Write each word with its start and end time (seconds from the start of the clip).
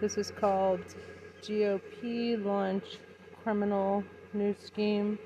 This 0.00 0.16
is 0.16 0.30
called 0.30 0.80
GOP 1.42 2.42
launch 2.42 2.84
criminal 3.42 4.02
new 4.32 4.54
scheme 4.58 5.18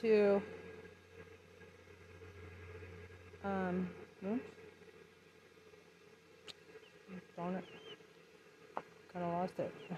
to 0.00 0.40
um, 3.44 3.86
hmm? 4.22 4.36
darn 7.36 7.56
it, 7.56 7.64
kind 9.12 9.24
of 9.26 9.32
lost 9.32 9.52
it. 9.58 9.72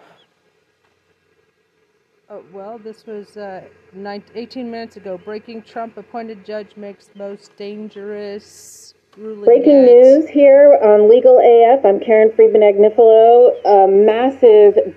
Oh, 2.31 2.45
well, 2.53 2.79
this 2.79 3.07
was 3.07 3.39
uh, 3.39 3.63
19, 3.95 4.37
18 4.37 4.71
minutes 4.71 4.99
ago. 4.99 5.17
Breaking 5.17 5.63
Trump 5.63 5.97
appointed 5.97 6.45
judge 6.45 6.77
makes 6.77 7.09
most 7.15 7.57
dangerous. 7.57 8.93
Breaking 9.21 9.85
news 9.85 10.29
here 10.29 10.79
on 10.81 11.11
Legal 11.11 11.41
AF. 11.41 11.85
I'm 11.85 11.99
Karen 11.99 12.31
Friedman 12.37 12.61
Agnifilo. 12.61 13.51
A 13.65 13.89
massive 13.89 14.95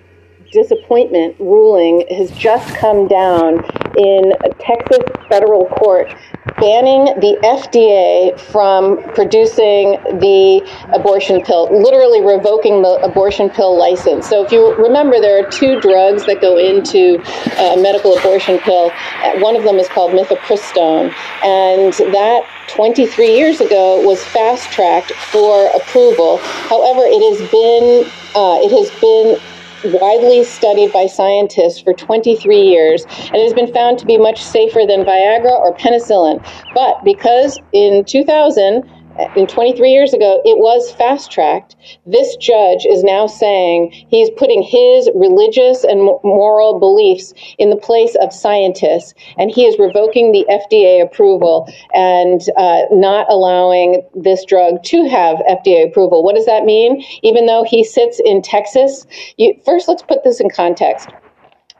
disappointment 0.51 1.35
ruling 1.39 2.05
has 2.09 2.31
just 2.31 2.75
come 2.75 3.07
down 3.07 3.63
in 3.97 4.33
Texas 4.59 4.99
federal 5.29 5.65
court 5.65 6.13
banning 6.59 7.05
the 7.19 7.37
FDA 7.43 8.39
from 8.39 9.01
producing 9.13 9.93
the 10.19 10.61
abortion 10.93 11.41
pill, 11.41 11.69
literally 11.71 12.21
revoking 12.21 12.81
the 12.81 12.99
abortion 13.03 13.49
pill 13.49 13.77
license. 13.77 14.27
So, 14.27 14.43
if 14.43 14.51
you 14.51 14.75
remember, 14.75 15.19
there 15.19 15.43
are 15.43 15.49
two 15.49 15.79
drugs 15.79 16.25
that 16.25 16.41
go 16.41 16.57
into 16.57 17.21
a 17.57 17.81
medical 17.81 18.17
abortion 18.17 18.59
pill. 18.59 18.91
One 19.39 19.55
of 19.55 19.63
them 19.63 19.77
is 19.77 19.87
called 19.87 20.11
mifepristone, 20.11 21.13
and 21.43 21.93
that 22.13 22.45
23 22.67 23.35
years 23.35 23.61
ago 23.61 24.05
was 24.05 24.23
fast 24.23 24.71
tracked 24.71 25.11
for 25.11 25.67
approval. 25.75 26.37
However, 26.37 27.01
it 27.05 27.21
has 27.21 27.49
been 27.49 28.05
uh, 28.33 28.59
it 28.61 28.71
has 28.71 28.89
been 29.01 29.50
widely 29.83 30.43
studied 30.43 30.91
by 30.93 31.05
scientists 31.05 31.79
for 31.79 31.93
23 31.93 32.61
years 32.61 33.03
and 33.03 33.35
it 33.35 33.43
has 33.43 33.53
been 33.53 33.71
found 33.73 33.97
to 33.99 34.05
be 34.05 34.17
much 34.17 34.41
safer 34.41 34.81
than 34.87 35.03
Viagra 35.03 35.51
or 35.51 35.73
penicillin. 35.75 36.43
But 36.73 37.03
because 37.03 37.59
in 37.73 38.05
2000, 38.05 38.89
in 39.35 39.47
23 39.47 39.91
years 39.91 40.13
ago, 40.13 40.41
it 40.45 40.57
was 40.57 40.91
fast 40.93 41.31
tracked. 41.31 41.75
This 42.05 42.35
judge 42.37 42.85
is 42.85 43.03
now 43.03 43.27
saying 43.27 43.91
he's 44.09 44.29
putting 44.31 44.61
his 44.61 45.09
religious 45.15 45.83
and 45.83 46.01
moral 46.23 46.79
beliefs 46.79 47.33
in 47.57 47.69
the 47.69 47.75
place 47.75 48.15
of 48.21 48.33
scientists, 48.33 49.13
and 49.37 49.51
he 49.51 49.65
is 49.65 49.77
revoking 49.77 50.31
the 50.31 50.45
FDA 50.49 51.03
approval 51.03 51.71
and 51.93 52.41
uh, 52.57 52.83
not 52.91 53.27
allowing 53.29 54.01
this 54.15 54.45
drug 54.45 54.83
to 54.85 55.07
have 55.09 55.37
FDA 55.49 55.87
approval. 55.87 56.23
What 56.23 56.35
does 56.35 56.45
that 56.45 56.63
mean? 56.63 57.03
Even 57.21 57.45
though 57.45 57.63
he 57.63 57.83
sits 57.83 58.21
in 58.23 58.41
Texas, 58.41 59.05
you, 59.37 59.59
first 59.65 59.87
let's 59.87 60.03
put 60.03 60.23
this 60.23 60.39
in 60.39 60.49
context. 60.49 61.09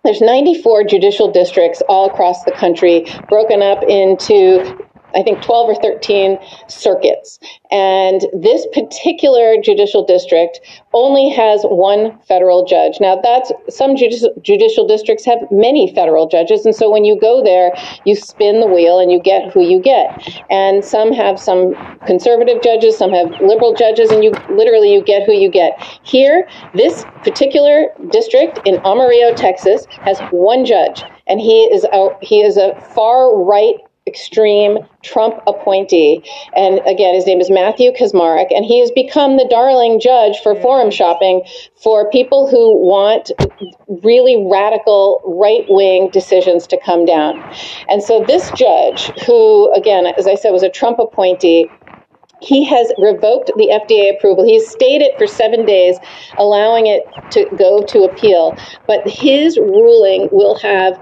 There's 0.04 0.22
94 0.22 0.86
judicial 0.86 1.32
districts 1.32 1.82
all 1.88 2.10
across 2.10 2.44
the 2.44 2.52
country, 2.52 3.06
broken 3.30 3.62
up 3.62 3.84
into 3.84 4.84
I 5.16 5.23
think 5.23 5.42
12 5.42 5.70
or 5.70 5.76
13 5.76 6.38
circuits. 6.67 7.40
And 7.72 8.22
this 8.34 8.67
particular 8.73 9.56
judicial 9.62 10.06
district 10.06 10.59
only 10.94 11.30
has 11.30 11.64
one 11.64 12.17
federal 12.28 12.66
judge. 12.66 13.00
Now, 13.00 13.20
that's 13.22 13.52
some 13.70 13.95
judicial, 13.95 14.34
judicial 14.42 14.88
districts 14.88 15.26
have 15.26 15.39
many 15.52 15.94
federal 15.94 16.28
judges. 16.28 16.66
And 16.66 16.76
so 16.76 16.89
when 16.89 17.06
you 17.06 17.20
go 17.20 17.44
there, 17.44 17.72
you 18.06 18.16
spin 18.16 18.59
the 18.59 18.67
wheel 18.67 19.00
and 19.00 19.12
you 19.12 19.20
get 19.20 19.52
who 19.52 19.62
you 19.62 19.82
get. 19.82 20.42
And 20.50 20.84
some 20.84 21.12
have 21.14 21.39
some 21.39 21.76
conservative 22.06 22.62
judges, 22.62 22.98
some 22.98 23.12
have 23.12 23.30
liberal 23.42 23.73
judges, 23.73 24.12
and 24.12 24.23
you 24.23 24.32
literally 24.50 24.94
you 24.94 25.04
get 25.04 25.23
who 25.26 25.34
you 25.34 25.50
get. 25.50 25.82
Here, 26.04 26.48
this 26.73 27.06
particular 27.23 27.88
district 28.12 28.59
in 28.66 28.76
Amarillo, 28.86 29.34
Texas, 29.34 29.86
has 30.02 30.20
one 30.32 30.66
judge, 30.66 31.04
and 31.28 31.39
he 31.39 31.64
is 31.66 31.86
a, 31.86 32.09
he 32.22 32.42
is 32.42 32.58
a 32.58 32.80
far 32.94 33.44
right 33.44 33.76
extreme 34.08 34.80
Trump 35.04 35.36
appointee. 35.45 36.23
And 36.56 36.80
again, 36.88 37.14
his 37.14 37.28
name 37.28 37.39
is 37.39 37.52
Matthew 37.52 37.92
Kacsmaryk, 37.92 38.48
and 38.50 38.66
he 38.66 38.80
has 38.80 38.92
become 38.92 39.38
the 39.38 39.48
darling 39.50 40.00
judge 40.00 40.39
for 40.39 40.56
forum 40.56 40.89
shopping 40.89 41.44
for 41.82 42.10
people 42.10 42.50
who 42.50 42.78
want 42.78 43.32
really 44.04 44.48
radical 44.50 45.22
right 45.26 45.66
wing 45.70 46.10
decisions 46.11 46.66
to 46.67 46.80
come 46.84 47.06
down. 47.06 47.44
And 47.90 48.02
so 48.02 48.23
this 48.26 48.50
judge, 48.52 49.11
who, 49.26 49.72
again, 49.73 50.08
as 50.17 50.26
I 50.26 50.36
said, 50.36 50.52
was 50.52 50.64
a 50.64 50.70
Trump 50.70 50.98
appointee, 50.98 51.70
he 52.42 52.66
has 52.66 52.92
revoked 52.98 53.52
the 53.56 53.67
FDA 53.67 54.17
approval. 54.17 54.44
He's 54.44 54.67
stayed 54.67 55.04
it 55.04 55.16
for 55.17 55.28
seven 55.28 55.64
days, 55.64 55.98
allowing 56.40 56.88
it 56.88 57.04
to 57.32 57.45
go 57.56 57.84
to 57.84 58.04
appeal. 58.04 58.58
But 58.88 59.08
his 59.08 59.58
ruling 59.58 60.28
will 60.32 60.58
have 60.58 61.00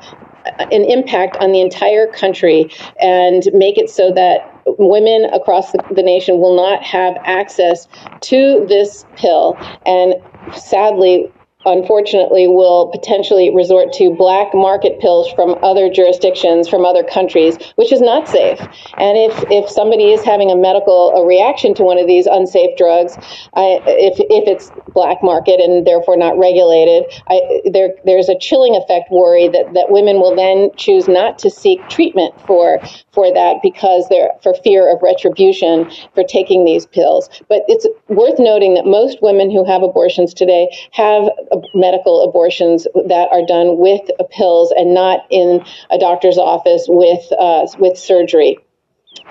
an 0.72 0.84
impact 0.86 1.38
on 1.38 1.52
the 1.52 1.62
entire 1.62 2.08
country 2.08 2.70
and 3.02 3.50
make 3.54 3.78
it 3.78 3.90
so 3.90 4.12
that 4.14 4.62
women 4.78 5.26
across 5.34 5.72
the, 5.72 5.84
the 5.92 6.04
nation 6.04 6.40
will 6.40 6.56
not 6.56 6.84
have 6.84 7.16
access 7.24 7.88
to 8.22 8.66
this 8.68 9.06
pill. 9.16 9.58
And 9.86 10.16
sadly, 10.56 11.32
unfortunately, 11.66 12.48
will 12.48 12.88
potentially 12.88 13.54
resort 13.54 13.92
to 13.92 14.16
black 14.16 14.54
market 14.54 14.98
pills 15.02 15.30
from 15.34 15.58
other 15.62 15.90
jurisdictions, 15.90 16.70
from 16.70 16.86
other 16.86 17.04
countries, 17.04 17.58
which 17.76 17.92
is 17.92 18.00
not 18.00 18.30
safe. 18.30 18.60
And 18.98 19.18
if, 19.18 19.44
if 19.52 19.70
somebody 19.70 20.12
is 20.12 20.24
having 20.24 20.50
a 20.52 20.56
medical 20.56 21.12
a 21.12 21.26
reaction 21.26 21.74
to 21.76 21.84
one 21.84 21.98
of 21.98 22.08
these 22.08 22.28
unsafe 22.28 22.78
drugs, 22.78 23.18
I, 23.56 23.82
if, 23.88 24.20
if 24.20 24.48
it's 24.48 24.72
black 24.94 25.22
market 25.22 25.60
and 25.60 25.86
therefore 25.86 26.16
not 26.16 26.38
regulated, 26.38 27.04
I, 27.28 27.62
there, 27.66 27.90
there's 28.06 28.30
a 28.30 28.40
chilling 28.40 28.76
effect 28.76 29.12
worry 29.12 29.50
that, 29.50 29.74
that 29.74 29.92
women 29.92 30.22
will 30.22 30.36
then 30.36 30.70
choose 30.78 31.10
not 31.10 31.38
to 31.40 31.50
seek 31.50 31.86
treatment 31.90 32.34
for, 32.48 32.80
for 33.12 33.34
that 33.34 33.58
because 33.62 34.08
they're 34.10 34.32
for 34.42 34.54
fear 34.64 34.90
of 34.90 35.02
retribution 35.02 35.92
for 36.16 36.24
taking 36.24 36.64
these 36.64 36.86
pills. 36.86 37.30
But 37.50 37.64
it's 37.68 37.86
worth 38.08 38.40
noting 38.40 38.76
that 38.76 38.86
most 38.86 39.22
women 39.22 39.52
who 39.52 39.66
have 39.66 39.84
abortions 39.84 40.34
today 40.34 40.70
have 40.94 41.28
medical 41.74 42.24
abortions 42.24 42.88
that 43.08 43.30
are 43.32 43.46
done 43.46 43.78
with 43.78 44.02
pills 44.32 44.74
and 44.76 44.94
not 44.94 45.26
in 45.30 45.64
a 45.90 45.98
doctor's 45.98 46.38
office 46.38 46.86
with 46.88 47.32
uh, 47.40 47.68
with 47.80 47.98
surgery. 47.98 48.58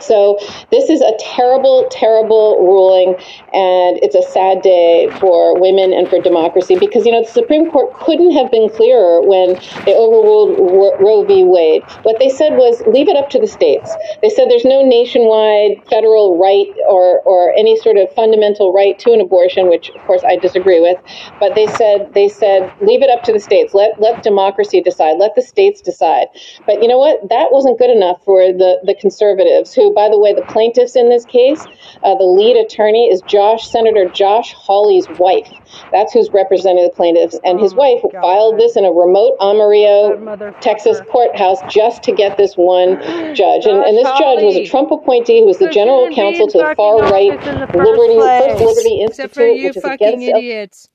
So 0.00 0.38
this 0.70 0.90
is 0.90 1.00
a 1.00 1.12
terrible, 1.20 1.86
terrible 1.90 2.58
ruling, 2.66 3.14
and 3.52 3.98
it's 4.02 4.14
a 4.14 4.22
sad 4.22 4.62
day 4.62 5.08
for 5.20 5.58
women 5.58 5.92
and 5.92 6.08
for 6.08 6.20
democracy 6.20 6.76
because 6.76 7.06
you 7.06 7.12
know 7.12 7.22
the 7.22 7.30
Supreme 7.30 7.70
Court 7.70 7.92
couldn't 7.94 8.32
have 8.32 8.50
been 8.50 8.68
clearer 8.70 9.22
when 9.22 9.54
they 9.84 9.94
overruled 9.94 10.58
Roe 11.00 11.24
v. 11.24 11.44
Wade. 11.44 11.84
What 12.02 12.18
they 12.18 12.28
said 12.28 12.56
was 12.56 12.82
leave 12.88 13.08
it 13.08 13.16
up 13.16 13.30
to 13.30 13.38
the 13.38 13.46
states. 13.46 13.94
They 14.20 14.30
said 14.30 14.50
there's 14.50 14.64
no 14.64 14.84
nationwide 14.84 15.86
federal 15.88 16.38
right 16.38 16.66
or 16.88 17.20
or 17.22 17.52
any 17.54 17.78
sort 17.78 17.98
of 17.98 18.12
fundamental 18.14 18.72
right 18.72 18.98
to 18.98 19.12
an 19.12 19.20
abortion, 19.20 19.68
which 19.68 19.90
of 19.90 20.00
course 20.06 20.24
I 20.24 20.36
disagree 20.36 20.80
with. 20.80 20.98
But 21.38 21.54
they 21.54 21.68
said 21.68 22.14
they 22.14 22.28
said 22.28 22.72
leave 22.80 23.02
it 23.02 23.10
up 23.10 23.22
to 23.24 23.32
the 23.32 23.40
states. 23.40 23.74
Let 23.74 24.00
let 24.00 24.24
democracy 24.24 24.80
decide. 24.80 25.18
Let 25.18 25.36
the 25.36 25.42
states 25.42 25.80
decide. 25.80 26.26
But 26.66 26.82
you 26.82 26.88
know 26.88 26.98
what? 26.98 27.28
That 27.28 27.52
wasn't 27.52 27.78
good 27.78 27.90
enough 27.90 28.24
for 28.24 28.52
the 28.52 28.80
the 28.84 28.94
conservatives 28.94 29.67
who 29.74 29.92
by 29.92 30.08
the 30.08 30.18
way, 30.18 30.34
the 30.34 30.42
plaintiffs 30.42 30.96
in 30.96 31.08
this 31.08 31.24
case, 31.24 31.64
uh, 32.02 32.14
the 32.14 32.24
lead 32.24 32.56
attorney 32.56 33.06
is 33.10 33.22
Josh, 33.22 33.68
Senator 33.70 34.08
Josh 34.08 34.52
Hawley's 34.54 35.08
wife. 35.18 35.48
That's 35.92 36.12
who's 36.12 36.30
representing 36.30 36.84
the 36.84 36.90
plaintiffs. 36.90 37.38
And 37.44 37.60
his 37.60 37.72
Oh 37.72 37.76
wife 37.76 38.02
God. 38.12 38.20
filed 38.20 38.58
this 38.58 38.76
in 38.76 38.84
a 38.84 38.92
remote 38.92 39.36
Amarillo, 39.40 40.52
Texas 40.60 41.00
courthouse 41.10 41.60
just 41.72 42.02
to 42.04 42.12
get 42.12 42.36
this 42.36 42.54
one 42.56 42.96
judge. 43.34 43.66
And, 43.66 43.78
and 43.84 43.96
this 43.96 44.08
judge 44.18 44.42
was 44.42 44.56
a 44.56 44.66
Trump 44.66 44.90
appointee 44.90 45.40
who 45.40 45.46
was 45.46 45.58
the 45.58 45.68
general 45.68 46.08
counsel 46.14 46.48
to 46.48 46.58
the 46.58 46.74
far 46.76 46.98
right 46.98 47.38
the 47.40 47.78
Liberty. 47.78 48.18
First 48.18 48.60
Liberty 48.60 49.02
Except 49.02 49.34
for 49.34 49.42
Institute, 49.42 49.60
you 49.60 49.68
which 49.68 49.76
is 49.76 49.82
fucking 49.82 50.22
idiots. 50.22 50.88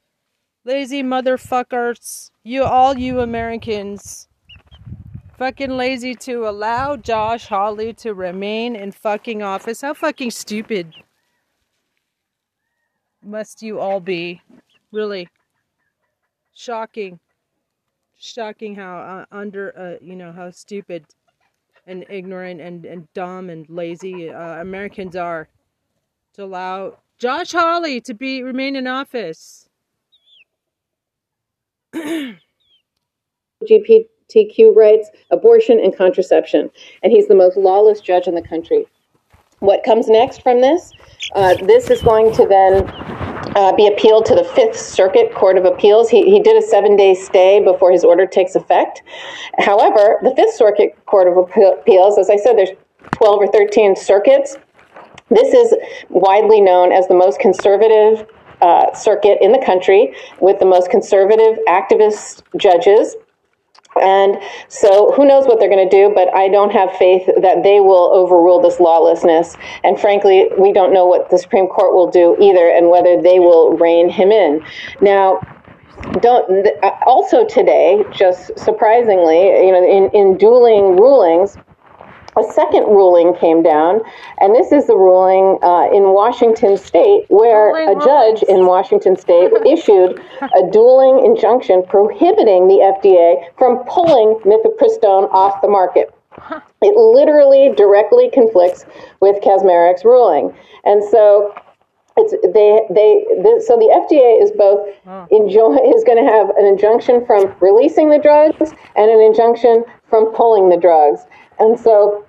Lazy 0.65 1.03
motherfuckers. 1.03 2.31
You, 2.43 2.63
all 2.63 2.97
you 2.97 3.19
Americans. 3.19 4.27
Fucking 5.37 5.71
lazy 5.71 6.13
to 6.15 6.47
allow 6.47 6.95
Josh 6.95 7.47
Hawley 7.47 7.91
to 7.95 8.13
remain 8.13 8.75
in 8.75 8.91
fucking 8.91 9.41
office. 9.41 9.81
How 9.81 9.95
fucking 9.95 10.29
stupid 10.29 10.93
must 13.23 13.63
you 13.63 13.79
all 13.79 13.99
be? 13.99 14.41
Really. 14.91 15.27
Shocking. 16.53 17.19
Shocking 18.17 18.75
how 18.75 18.99
uh, 18.99 19.25
under, 19.35 19.77
uh, 19.77 20.05
you 20.05 20.15
know, 20.15 20.31
how 20.31 20.51
stupid 20.51 21.05
and 21.87 22.05
ignorant 22.09 22.61
and, 22.61 22.85
and 22.85 23.11
dumb 23.13 23.49
and 23.49 23.67
lazy 23.69 24.29
uh, 24.29 24.61
Americans 24.61 25.15
are 25.15 25.49
to 26.33 26.43
allow 26.43 26.97
Josh 27.17 27.51
Hawley 27.51 27.99
to 28.01 28.13
be 28.13 28.43
remain 28.43 28.75
in 28.75 28.85
office. 28.85 29.67
LGBTQ 34.29 34.75
rights, 34.75 35.09
abortion, 35.31 35.79
and 35.79 35.95
contraception. 35.95 36.69
And 37.01 37.11
he's 37.11 37.27
the 37.27 37.35
most 37.35 37.57
lawless 37.57 38.01
judge 38.01 38.27
in 38.27 38.35
the 38.35 38.41
country. 38.41 38.85
What 39.59 39.83
comes 39.83 40.09
next 40.09 40.41
from 40.41 40.61
this? 40.61 40.91
Uh, 41.35 41.55
this 41.55 41.89
is 41.89 42.01
going 42.01 42.33
to 42.33 42.45
then 42.45 42.83
uh, 43.55 43.73
be 43.75 43.87
appealed 43.87 44.25
to 44.25 44.35
the 44.35 44.43
Fifth 44.43 44.77
Circuit 44.77 45.33
Court 45.33 45.57
of 45.57 45.65
Appeals. 45.65 46.09
He, 46.09 46.29
he 46.29 46.41
did 46.41 46.61
a 46.61 46.65
seven 46.65 46.97
day 46.97 47.13
stay 47.15 47.63
before 47.63 47.91
his 47.91 48.03
order 48.03 48.25
takes 48.25 48.55
effect. 48.55 49.03
However, 49.59 50.19
the 50.23 50.33
Fifth 50.35 50.55
Circuit 50.55 50.97
Court 51.05 51.27
of 51.27 51.37
Appeals, 51.37 52.17
as 52.17 52.29
I 52.29 52.35
said, 52.35 52.57
there's 52.57 52.71
12 53.13 53.39
or 53.39 53.47
13 53.47 53.95
circuits. 53.95 54.57
This 55.29 55.53
is 55.53 55.73
widely 56.09 56.59
known 56.59 56.91
as 56.91 57.07
the 57.07 57.15
most 57.15 57.39
conservative 57.39 58.27
uh, 58.61 58.93
circuit 58.93 59.37
in 59.41 59.51
the 59.51 59.63
country 59.65 60.13
with 60.39 60.59
the 60.59 60.65
most 60.65 60.89
conservative 60.89 61.57
activist 61.67 62.43
judges. 62.57 63.15
And 64.01 64.37
so 64.67 65.11
who 65.11 65.25
knows 65.25 65.45
what 65.45 65.59
they're 65.59 65.69
going 65.69 65.87
to 65.87 65.95
do, 65.95 66.11
but 66.13 66.33
I 66.33 66.49
don't 66.49 66.71
have 66.71 66.91
faith 66.97 67.25
that 67.41 67.63
they 67.63 67.79
will 67.79 68.11
overrule 68.13 68.61
this 68.61 68.79
lawlessness. 68.79 69.55
And 69.83 69.99
frankly, 69.99 70.49
we 70.57 70.73
don't 70.73 70.93
know 70.93 71.05
what 71.05 71.29
the 71.29 71.37
Supreme 71.37 71.67
Court 71.67 71.93
will 71.93 72.09
do 72.09 72.35
either 72.39 72.69
and 72.69 72.89
whether 72.89 73.21
they 73.21 73.39
will 73.39 73.77
rein 73.77 74.09
him 74.09 74.31
in. 74.31 74.63
Now, 75.01 75.41
don't 76.21 76.67
uh, 76.83 76.91
also 77.05 77.45
today, 77.45 78.03
just 78.11 78.57
surprisingly, 78.57 79.65
you 79.65 79.71
know, 79.71 79.83
in, 79.83 80.09
in 80.11 80.37
dueling 80.37 80.97
rulings, 80.97 81.57
a 82.37 82.43
second 82.51 82.83
ruling 82.83 83.35
came 83.35 83.61
down, 83.61 84.01
and 84.39 84.55
this 84.55 84.71
is 84.71 84.87
the 84.87 84.95
ruling 84.95 85.59
uh, 85.61 85.89
in 85.93 86.13
Washington 86.13 86.77
state 86.77 87.25
where 87.29 87.75
a 87.91 87.95
judge 87.95 88.41
rulings. 88.41 88.49
in 88.49 88.65
Washington 88.65 89.15
state 89.15 89.51
issued 89.65 90.19
a 90.41 90.71
dueling 90.71 91.25
injunction 91.25 91.83
prohibiting 91.83 92.67
the 92.67 92.79
FDA 92.81 93.45
from 93.57 93.83
pulling 93.87 94.39
mifepristone 94.45 95.31
off 95.31 95.61
the 95.61 95.69
market. 95.69 96.13
It 96.81 96.95
literally 96.97 97.73
directly 97.75 98.29
conflicts 98.33 98.85
with 99.19 99.41
Kacsmaryk's 99.43 100.03
ruling, 100.03 100.53
and 100.83 101.03
so 101.03 101.53
it's 102.17 102.31
they 102.53 102.81
they 102.93 103.25
the, 103.41 103.63
so 103.65 103.77
the 103.77 103.89
FDA 103.89 104.41
is 104.41 104.51
both 104.51 104.85
enjoy 105.31 105.77
is 105.95 106.03
going 106.03 106.23
to 106.23 106.29
have 106.29 106.49
an 106.57 106.65
injunction 106.65 107.25
from 107.25 107.53
releasing 107.59 108.09
the 108.09 108.19
drugs 108.19 108.73
and 108.95 109.09
an 109.09 109.19
injunction 109.19 109.83
from 110.09 110.33
pulling 110.33 110.69
the 110.69 110.77
drugs, 110.77 111.25
and 111.63 111.79
so 111.79 112.25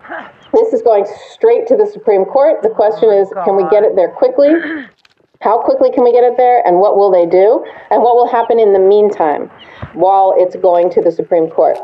this 0.52 0.72
is 0.72 0.82
going 0.82 1.06
straight 1.30 1.66
to 1.66 1.76
the 1.76 1.86
Supreme 1.86 2.24
Court. 2.24 2.62
The 2.62 2.70
question 2.70 3.08
oh 3.10 3.20
is, 3.20 3.28
can 3.44 3.56
we 3.56 3.64
get 3.70 3.82
it 3.82 3.96
there 3.96 4.10
quickly? 4.10 4.48
How 5.40 5.60
quickly 5.60 5.90
can 5.92 6.04
we 6.04 6.12
get 6.12 6.24
it 6.24 6.38
there, 6.38 6.66
and 6.66 6.78
what 6.78 6.96
will 6.96 7.10
they 7.10 7.26
do, 7.26 7.66
and 7.90 8.02
what 8.02 8.14
will 8.14 8.28
happen 8.28 8.58
in 8.58 8.72
the 8.72 8.78
meantime 8.78 9.50
while 9.92 10.32
it's 10.38 10.56
going 10.56 10.88
to 10.90 11.02
the 11.02 11.12
Supreme 11.12 11.50
Court? 11.50 11.76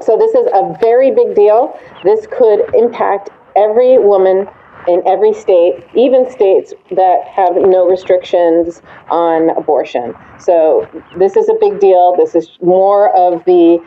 So 0.00 0.18
this 0.18 0.34
is 0.34 0.46
a 0.52 0.76
very 0.80 1.10
big 1.10 1.34
deal. 1.34 1.78
This 2.04 2.26
could 2.26 2.74
impact 2.74 3.30
every 3.56 3.98
woman 3.98 4.48
in 4.88 5.02
every 5.06 5.32
state, 5.32 5.86
even 5.94 6.28
states 6.30 6.74
that 6.90 7.24
have 7.28 7.54
no 7.54 7.88
restrictions 7.88 8.82
on 9.08 9.50
abortion. 9.50 10.14
So 10.38 10.88
this 11.16 11.36
is 11.36 11.48
a 11.48 11.54
big 11.60 11.78
deal. 11.78 12.16
This 12.16 12.34
is 12.34 12.58
more 12.60 13.16
of 13.16 13.44
the 13.44 13.78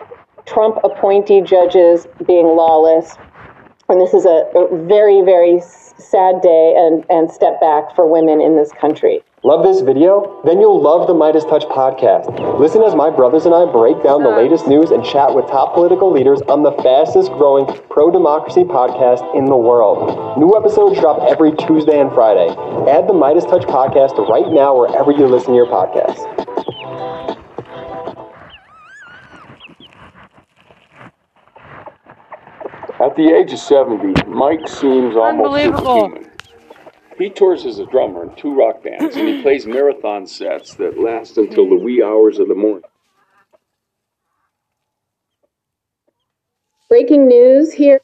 Trump 0.45 0.77
appointee 0.83 1.41
judges 1.41 2.07
being 2.27 2.45
lawless. 2.45 3.15
And 3.89 4.01
this 4.01 4.13
is 4.13 4.25
a, 4.25 4.49
a 4.55 4.85
very, 4.85 5.21
very 5.21 5.61
sad 5.61 6.41
day 6.41 6.73
and, 6.77 7.05
and 7.09 7.31
step 7.31 7.59
back 7.61 7.95
for 7.95 8.09
women 8.09 8.41
in 8.41 8.55
this 8.55 8.71
country. 8.79 9.21
Love 9.43 9.63
this 9.63 9.81
video? 9.81 10.41
Then 10.43 10.59
you'll 10.59 10.81
love 10.81 11.05
the 11.05 11.13
Midas 11.13 11.45
Touch 11.45 11.63
podcast. 11.65 12.33
Listen 12.59 12.81
as 12.81 12.95
my 12.95 13.11
brothers 13.11 13.45
and 13.45 13.53
I 13.53 13.71
break 13.71 14.01
down 14.01 14.23
the 14.23 14.33
latest 14.33 14.65
news 14.65 14.89
and 14.89 15.05
chat 15.05 15.35
with 15.35 15.45
top 15.45 15.75
political 15.75 16.11
leaders 16.11 16.41
on 16.49 16.63
the 16.63 16.71
fastest 16.81 17.29
growing 17.33 17.67
pro 17.89 18.09
democracy 18.09 18.63
podcast 18.63 19.21
in 19.37 19.45
the 19.45 19.55
world. 19.55 20.39
New 20.39 20.57
episodes 20.57 20.99
drop 20.99 21.29
every 21.29 21.55
Tuesday 21.57 22.01
and 22.01 22.11
Friday. 22.11 22.49
Add 22.89 23.07
the 23.07 23.13
Midas 23.13 23.45
Touch 23.45 23.69
podcast 23.69 24.17
right 24.27 24.49
now 24.49 24.75
wherever 24.75 25.11
you 25.11 25.27
listen 25.27 25.53
to 25.53 25.55
your 25.55 25.69
podcasts. 25.69 26.25
At 33.05 33.15
the 33.15 33.31
age 33.35 33.53
of 33.53 33.59
70, 33.59 34.23
Mike 34.25 34.67
seems 34.67 35.15
almost 35.15 35.63
Unbelievable. 35.63 36.09
superhuman. 36.09 36.31
He 37.19 37.29
tours 37.29 37.63
as 37.67 37.77
a 37.77 37.85
drummer 37.85 38.23
in 38.23 38.35
two 38.35 38.55
rock 38.55 38.81
bands 38.83 39.15
and 39.15 39.27
he 39.27 39.41
plays 39.43 39.67
marathon 39.67 40.25
sets 40.25 40.73
that 40.75 40.99
last 40.99 41.37
until 41.37 41.69
the 41.69 41.75
wee 41.75 42.01
hours 42.01 42.39
of 42.39 42.47
the 42.47 42.55
morning. 42.55 42.81
Breaking 46.89 47.27
news 47.27 47.73
here. 47.73 48.01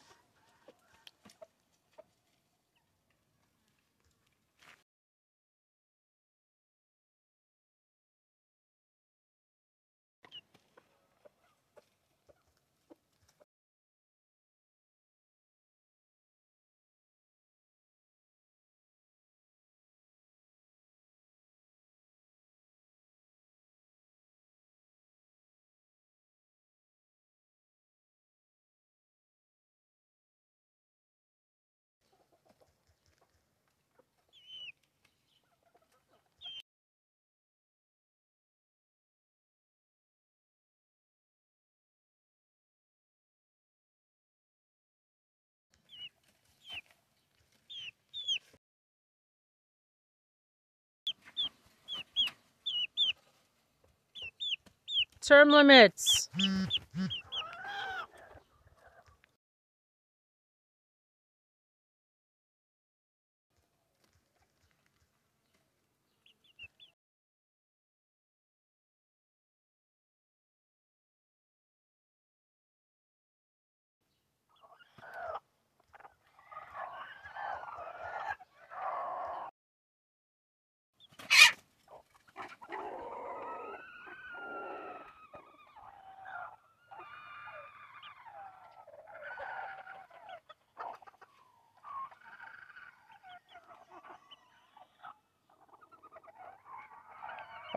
Term 55.32 55.48
limits. 55.48 56.28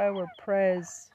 If 0.05 0.09
I 0.09 0.11
were 0.11 0.27
Prez. 0.39 1.09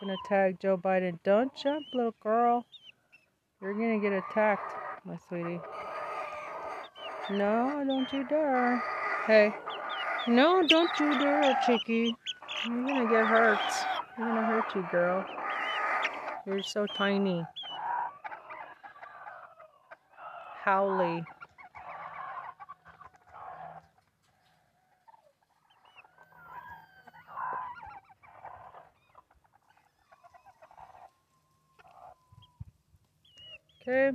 Gonna 0.00 0.14
tag 0.28 0.60
Joe 0.60 0.76
Biden. 0.76 1.18
Don't 1.24 1.52
jump, 1.56 1.84
little 1.94 2.14
girl. 2.22 2.64
You're 3.60 3.74
gonna 3.74 3.98
get 3.98 4.12
attacked, 4.12 4.72
my 5.04 5.16
sweetie. 5.26 5.60
No, 7.30 7.82
don't 7.88 8.12
you 8.12 8.24
dare. 8.28 8.80
Hey. 9.26 9.52
No, 10.28 10.64
don't 10.64 10.90
you 11.00 11.18
dare, 11.18 11.58
chickie. 11.66 12.14
You're 12.68 12.86
gonna 12.86 13.10
get 13.10 13.26
hurt. 13.26 13.58
You're 14.16 14.28
gonna 14.28 14.46
hurt 14.46 14.74
you, 14.76 14.86
girl. 14.92 15.26
You're 16.46 16.62
so 16.62 16.86
tiny. 16.86 17.44
Hawley. 20.68 21.24
Okay. 33.80 34.12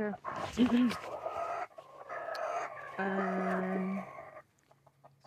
Okay, 0.00 0.16
let's 0.34 0.56
see 0.56 0.64
here. 0.64 0.90
um, 2.98 4.02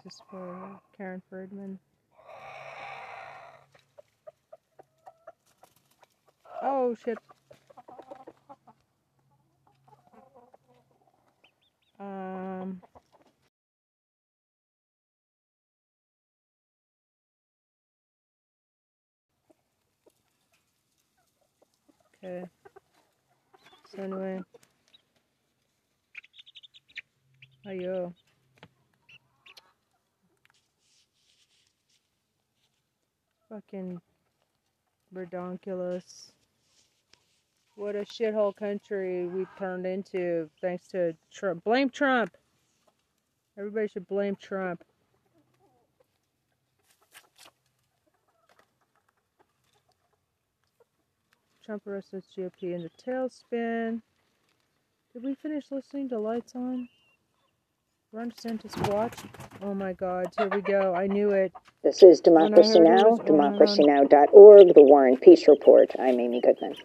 this 0.03 0.13
is 0.13 0.21
for 0.31 0.79
Karen 0.97 1.21
Friedman. 1.29 1.77
Oh 6.63 6.95
shit. 6.95 7.19
Um. 11.99 12.81
Okay. 22.17 22.45
So 23.95 24.01
anyway. 24.01 24.41
Ayo. 27.65 28.13
Fucking 33.73 33.99
redonkulous. 35.15 36.31
What 37.75 37.95
a 37.95 38.01
shithole 38.01 38.55
country 38.55 39.25
we've 39.25 39.47
turned 39.57 39.87
into 39.87 40.47
thanks 40.61 40.87
to 40.89 41.15
Trump. 41.31 41.63
Blame 41.63 41.89
Trump. 41.89 42.37
Everybody 43.57 43.87
should 43.87 44.07
blame 44.07 44.35
Trump. 44.35 44.83
Trump 51.65 51.87
arrested 51.87 52.23
GOP 52.37 52.75
in 52.75 52.83
the 52.83 52.91
tailspin. 53.03 54.03
Did 55.13 55.23
we 55.23 55.33
finish 55.33 55.65
listening 55.71 56.09
to 56.09 56.19
Lights 56.19 56.53
On? 56.55 56.87
Ron 58.13 58.31
DeSantis 58.31 58.93
watch? 58.93 59.17
Oh 59.63 59.73
my 59.73 59.91
god, 59.93 60.27
here 60.37 60.47
we 60.47 60.61
go. 60.61 60.93
I 60.93 61.07
knew 61.07 61.31
it. 61.31 61.51
This 61.83 62.03
is 62.03 62.21
Democracy 62.21 62.79
Now!, 62.79 63.17
democracynow.org, 63.17 64.75
the 64.75 64.83
War 64.83 65.07
and 65.07 65.19
Peace 65.19 65.47
Report. 65.47 65.89
I'm 65.97 66.19
Amy 66.19 66.39
Goodman. 66.39 66.75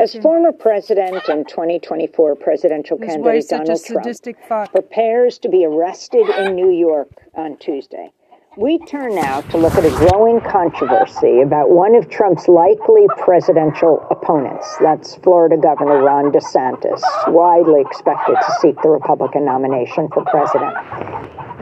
As 0.00 0.14
former 0.14 0.52
president 0.52 1.28
and 1.28 1.48
2024 1.48 2.36
presidential 2.36 2.96
candidate 2.96 3.48
Donald 3.48 3.84
Trump 3.84 4.70
prepares 4.70 5.38
to 5.38 5.48
be 5.48 5.64
arrested 5.64 6.28
in 6.28 6.54
New 6.54 6.70
York 6.70 7.10
on 7.34 7.56
Tuesday, 7.56 8.12
we 8.58 8.78
turn 8.80 9.14
now 9.14 9.40
to 9.40 9.56
look 9.56 9.74
at 9.76 9.84
a 9.84 9.90
growing 9.90 10.38
controversy 10.42 11.40
about 11.40 11.70
one 11.70 11.94
of 11.94 12.10
Trump's 12.10 12.48
likely 12.48 13.06
presidential 13.16 14.06
opponents. 14.10 14.76
That's 14.78 15.14
Florida 15.16 15.56
Governor 15.56 16.02
Ron 16.02 16.30
DeSantis, 16.30 17.00
widely 17.32 17.80
expected 17.80 18.34
to 18.34 18.52
seek 18.60 18.76
the 18.82 18.90
Republican 18.90 19.46
nomination 19.46 20.06
for 20.08 20.22
president. 20.26 20.74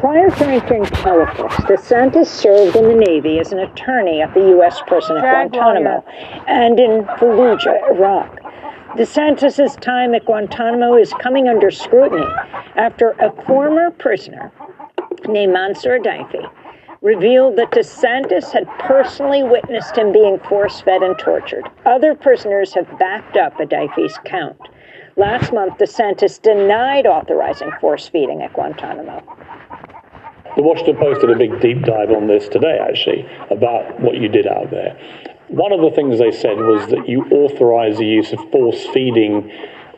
Prior 0.00 0.30
to 0.30 0.46
entering 0.46 0.84
politics, 0.84 1.54
DeSantis 1.66 2.26
served 2.26 2.74
in 2.74 2.82
the 2.82 2.96
Navy 2.96 3.38
as 3.38 3.52
an 3.52 3.60
attorney 3.60 4.20
at 4.20 4.34
the 4.34 4.40
U.S. 4.40 4.80
prison 4.88 5.16
at 5.18 5.52
Guantanamo 5.52 6.04
and 6.48 6.80
in 6.80 7.04
Fallujah, 7.04 7.88
Iraq. 7.90 8.40
DeSantis' 8.96 9.78
time 9.78 10.12
at 10.14 10.24
Guantanamo 10.24 10.96
is 10.96 11.12
coming 11.20 11.46
under 11.46 11.70
scrutiny 11.70 12.26
after 12.74 13.10
a 13.20 13.30
former 13.44 13.92
prisoner 13.92 14.50
named 15.28 15.52
Mansour 15.52 16.00
Adayfi 16.00 16.50
revealed 17.02 17.56
that 17.56 17.70
DeSantis 17.70 18.52
had 18.52 18.68
personally 18.78 19.42
witnessed 19.42 19.96
him 19.96 20.12
being 20.12 20.38
force 20.40 20.80
fed 20.82 21.02
and 21.02 21.18
tortured. 21.18 21.64
Other 21.86 22.14
prisoners 22.14 22.74
have 22.74 22.98
backed 22.98 23.36
up 23.36 23.56
Daifi's 23.56 24.18
count. 24.24 24.60
Last 25.16 25.52
month, 25.52 25.78
DeSantis 25.78 26.40
denied 26.40 27.06
authorizing 27.06 27.70
force 27.80 28.08
feeding 28.08 28.42
at 28.42 28.52
Guantanamo. 28.52 29.22
The 30.56 30.62
Washington 30.62 30.96
Post 30.96 31.20
did 31.22 31.30
a 31.30 31.36
big 31.36 31.60
deep 31.60 31.82
dive 31.82 32.10
on 32.10 32.26
this 32.26 32.48
today, 32.48 32.78
actually, 32.80 33.26
about 33.50 34.00
what 34.00 34.16
you 34.16 34.28
did 34.28 34.46
out 34.46 34.70
there. 34.70 34.98
One 35.48 35.72
of 35.72 35.80
the 35.80 35.90
things 35.90 36.18
they 36.18 36.30
said 36.30 36.58
was 36.58 36.86
that 36.90 37.08
you 37.08 37.24
authorized 37.30 37.98
the 37.98 38.06
use 38.06 38.32
of 38.32 38.38
force 38.50 38.86
feeding. 38.88 39.50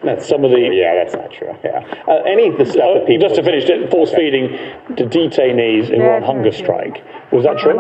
That's 0.04 0.26
some 0.26 0.44
of 0.44 0.50
the. 0.50 0.59
Yeah, 0.59 0.94
that's 0.94 1.14
not 1.14 1.30
true. 1.30 1.54
Yeah, 1.62 1.87
uh, 2.09 2.23
any 2.26 2.49
of 2.49 2.59
the 2.59 2.66
stuff 2.66 2.94
that 2.94 3.06
people 3.06 3.28
Just 3.28 3.38
to 3.38 3.44
finish, 3.44 3.64
it, 3.64 3.90
force 3.90 4.11
feeding 4.11 4.49
to 4.97 5.06
detainees 5.06 5.88
who 5.88 5.99
were 5.99 6.14
on 6.14 6.23
hunger 6.23 6.49
yeah, 6.49 6.56
yeah. 6.56 6.64
strike. 6.64 7.04
Was 7.30 7.44
that 7.44 7.59
true? 7.59 7.73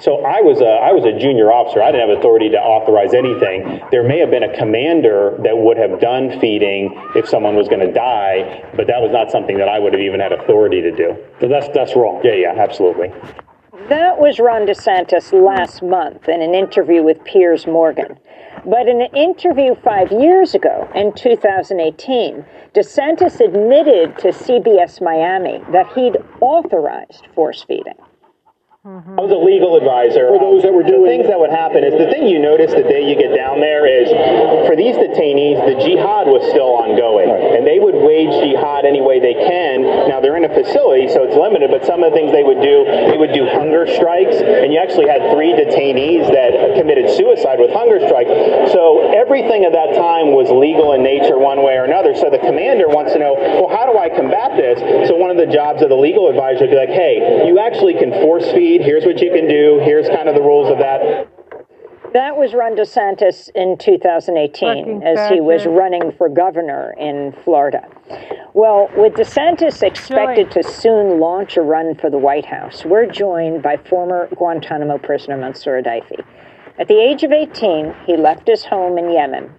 So 0.00 0.24
I 0.24 0.40
was 0.40 0.60
a 0.60 0.80
I 0.80 0.92
was 0.92 1.04
a 1.04 1.12
junior 1.18 1.52
officer. 1.52 1.82
I 1.82 1.92
didn't 1.92 2.08
have 2.08 2.18
authority 2.18 2.48
to 2.50 2.56
authorize 2.56 3.12
anything. 3.12 3.80
There 3.90 4.02
may 4.02 4.18
have 4.18 4.30
been 4.30 4.42
a 4.42 4.56
commander 4.56 5.36
that 5.44 5.56
would 5.56 5.76
have 5.76 6.00
done 6.00 6.40
feeding 6.40 6.96
if 7.14 7.28
someone 7.28 7.54
was 7.54 7.68
going 7.68 7.84
to 7.86 7.92
die, 7.92 8.64
but 8.74 8.86
that 8.86 9.00
was 9.02 9.12
not 9.12 9.30
something 9.30 9.58
that 9.58 9.68
I 9.68 9.78
would 9.78 9.92
have 9.92 10.02
even 10.02 10.20
had 10.20 10.32
authority 10.32 10.80
to 10.80 10.90
do. 10.90 11.16
But 11.40 11.48
that's 11.50 11.68
that's 11.74 11.94
wrong. 11.94 12.22
Yeah, 12.24 12.34
yeah, 12.34 12.54
absolutely. 12.56 13.12
That 13.88 14.18
was 14.18 14.38
Ron 14.38 14.66
DeSantis 14.66 15.32
last 15.32 15.82
month 15.82 16.28
in 16.28 16.42
an 16.42 16.54
interview 16.54 17.02
with 17.02 17.22
Piers 17.24 17.66
Morgan. 17.66 18.18
But 18.64 18.88
in 18.88 19.00
an 19.00 19.14
interview 19.14 19.74
five 19.76 20.10
years 20.10 20.54
ago, 20.54 20.88
in 20.94 21.12
2018, 21.12 22.44
DeSantis 22.74 23.40
admitted 23.40 24.18
to 24.18 24.28
CBS 24.28 25.00
Miami 25.00 25.62
that 25.72 25.92
he'd 25.94 26.16
authorized 26.40 27.26
force 27.34 27.62
feeding. 27.62 27.94
I 28.88 29.20
was 29.20 29.28
a 29.28 29.36
legal 29.36 29.76
advisor. 29.76 30.32
For 30.32 30.40
those 30.40 30.64
that 30.64 30.72
were 30.72 30.86
doing 30.86 31.20
things 31.20 31.28
that 31.28 31.36
would 31.36 31.52
happen 31.52 31.84
is 31.84 31.92
the 31.92 32.08
thing 32.08 32.24
you 32.24 32.40
notice 32.40 32.72
the 32.72 32.88
day 32.88 33.04
you 33.04 33.20
get 33.20 33.36
down 33.36 33.60
there 33.60 33.84
is 33.84 34.08
for 34.64 34.72
these 34.80 34.96
detainees, 34.96 35.60
the 35.60 35.76
jihad 35.76 36.24
was 36.24 36.40
still 36.48 36.72
ongoing, 36.72 37.28
and 37.28 37.68
they 37.68 37.76
would 37.76 37.92
wage 37.92 38.32
jihad 38.40 38.88
any 38.88 39.04
way 39.04 39.20
they 39.20 39.36
can. 39.36 40.08
Now 40.08 40.24
they're 40.24 40.40
in 40.40 40.48
a 40.48 40.52
facility, 40.56 41.04
so 41.12 41.20
it's 41.28 41.36
limited. 41.36 41.68
But 41.68 41.84
some 41.84 42.00
of 42.00 42.12
the 42.12 42.16
things 42.16 42.32
they 42.32 42.40
would 42.40 42.64
do, 42.64 42.88
they 43.12 43.20
would 43.20 43.36
do 43.36 43.44
hunger 43.44 43.84
strikes, 43.84 44.40
and 44.40 44.72
you 44.72 44.80
actually 44.80 45.12
had 45.12 45.20
three 45.36 45.52
detainees 45.52 46.24
that 46.32 46.72
committed 46.80 47.12
suicide 47.12 47.60
with 47.60 47.68
hunger 47.76 48.00
strikes. 48.08 48.32
So 48.72 49.12
everything 49.12 49.68
at 49.68 49.76
that 49.76 50.00
time 50.00 50.32
was 50.32 50.48
legal 50.48 50.96
in 50.96 51.04
nature, 51.04 51.36
one 51.36 51.60
way 51.60 51.76
or 51.76 51.84
another. 51.84 52.16
So 52.16 52.32
the 52.32 52.40
commander 52.40 52.88
wants 52.88 53.12
to 53.12 53.20
know, 53.20 53.36
well, 53.36 53.68
how 53.68 53.84
do 53.84 54.00
I 54.00 54.08
combat 54.08 54.56
this? 54.56 54.80
So 55.12 55.20
one 55.20 55.28
of 55.28 55.36
the 55.36 55.48
jobs 55.48 55.84
of 55.84 55.92
the 55.92 56.00
legal 56.00 56.32
advisor 56.32 56.64
would 56.64 56.72
be 56.72 56.80
like, 56.80 56.88
hey, 56.88 57.44
you 57.44 57.60
actually 57.60 57.92
can 58.00 58.16
force 58.24 58.48
feed. 58.56 58.77
Here's 58.80 59.04
what 59.04 59.20
you 59.20 59.30
can 59.32 59.48
do. 59.48 59.80
Here's 59.82 60.08
kind 60.08 60.28
of 60.28 60.34
the 60.34 60.40
rules 60.40 60.70
of 60.70 60.78
that. 60.78 61.28
That 62.12 62.36
was 62.36 62.54
Ron 62.54 62.74
DeSantis 62.74 63.50
in 63.54 63.76
2018 63.76 65.02
as 65.02 65.30
he 65.30 65.40
was 65.40 65.66
running 65.66 66.12
for 66.12 66.28
governor 66.28 66.94
in 66.98 67.34
Florida. 67.44 67.86
Well, 68.54 68.88
with 68.96 69.14
DeSantis 69.14 69.82
expected 69.82 70.50
to 70.52 70.62
soon 70.62 71.20
launch 71.20 71.56
a 71.56 71.60
run 71.60 71.94
for 71.96 72.08
the 72.08 72.16
White 72.16 72.46
House, 72.46 72.84
we're 72.84 73.06
joined 73.06 73.62
by 73.62 73.76
former 73.76 74.28
Guantanamo 74.36 74.98
prisoner 74.98 75.36
Mansour 75.36 75.82
Adayfi. 75.82 76.24
At 76.78 76.88
the 76.88 76.98
age 76.98 77.24
of 77.24 77.32
18, 77.32 77.94
he 78.06 78.16
left 78.16 78.46
his 78.48 78.64
home 78.64 78.96
in 78.96 79.10
Yemen 79.10 79.52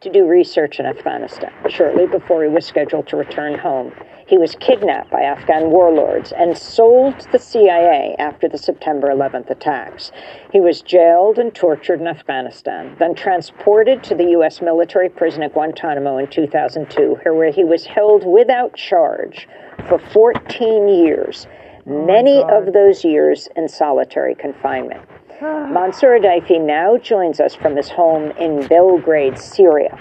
to 0.00 0.10
do 0.10 0.26
research 0.26 0.80
in 0.80 0.86
Afghanistan. 0.86 1.52
Shortly 1.68 2.06
before 2.06 2.42
he 2.42 2.48
was 2.48 2.66
scheduled 2.66 3.06
to 3.08 3.16
return 3.16 3.58
home, 3.58 3.92
he 4.30 4.38
was 4.38 4.54
kidnapped 4.60 5.10
by 5.10 5.22
Afghan 5.22 5.70
warlords 5.70 6.30
and 6.30 6.56
sold 6.56 7.18
to 7.18 7.32
the 7.32 7.38
CIA 7.40 8.14
after 8.20 8.48
the 8.48 8.56
September 8.56 9.08
11th 9.08 9.50
attacks. 9.50 10.12
He 10.52 10.60
was 10.60 10.82
jailed 10.82 11.40
and 11.40 11.52
tortured 11.52 12.00
in 12.00 12.06
Afghanistan, 12.06 12.94
then 13.00 13.16
transported 13.16 14.04
to 14.04 14.14
the 14.14 14.30
U.S. 14.38 14.62
military 14.62 15.08
prison 15.08 15.42
at 15.42 15.52
Guantanamo 15.52 16.16
in 16.18 16.28
2002, 16.28 17.18
where 17.24 17.50
he 17.50 17.64
was 17.64 17.86
held 17.86 18.24
without 18.24 18.76
charge 18.76 19.48
for 19.88 19.98
14 19.98 20.86
years, 20.88 21.48
oh 21.88 22.06
many 22.06 22.44
of 22.44 22.72
those 22.72 23.04
years 23.04 23.48
in 23.56 23.66
solitary 23.66 24.36
confinement. 24.36 25.02
Mansour 25.42 26.20
Adayfi 26.20 26.64
now 26.64 26.96
joins 26.98 27.40
us 27.40 27.56
from 27.56 27.76
his 27.76 27.90
home 27.90 28.30
in 28.38 28.64
Belgrade, 28.68 29.36
Serbia. 29.36 29.98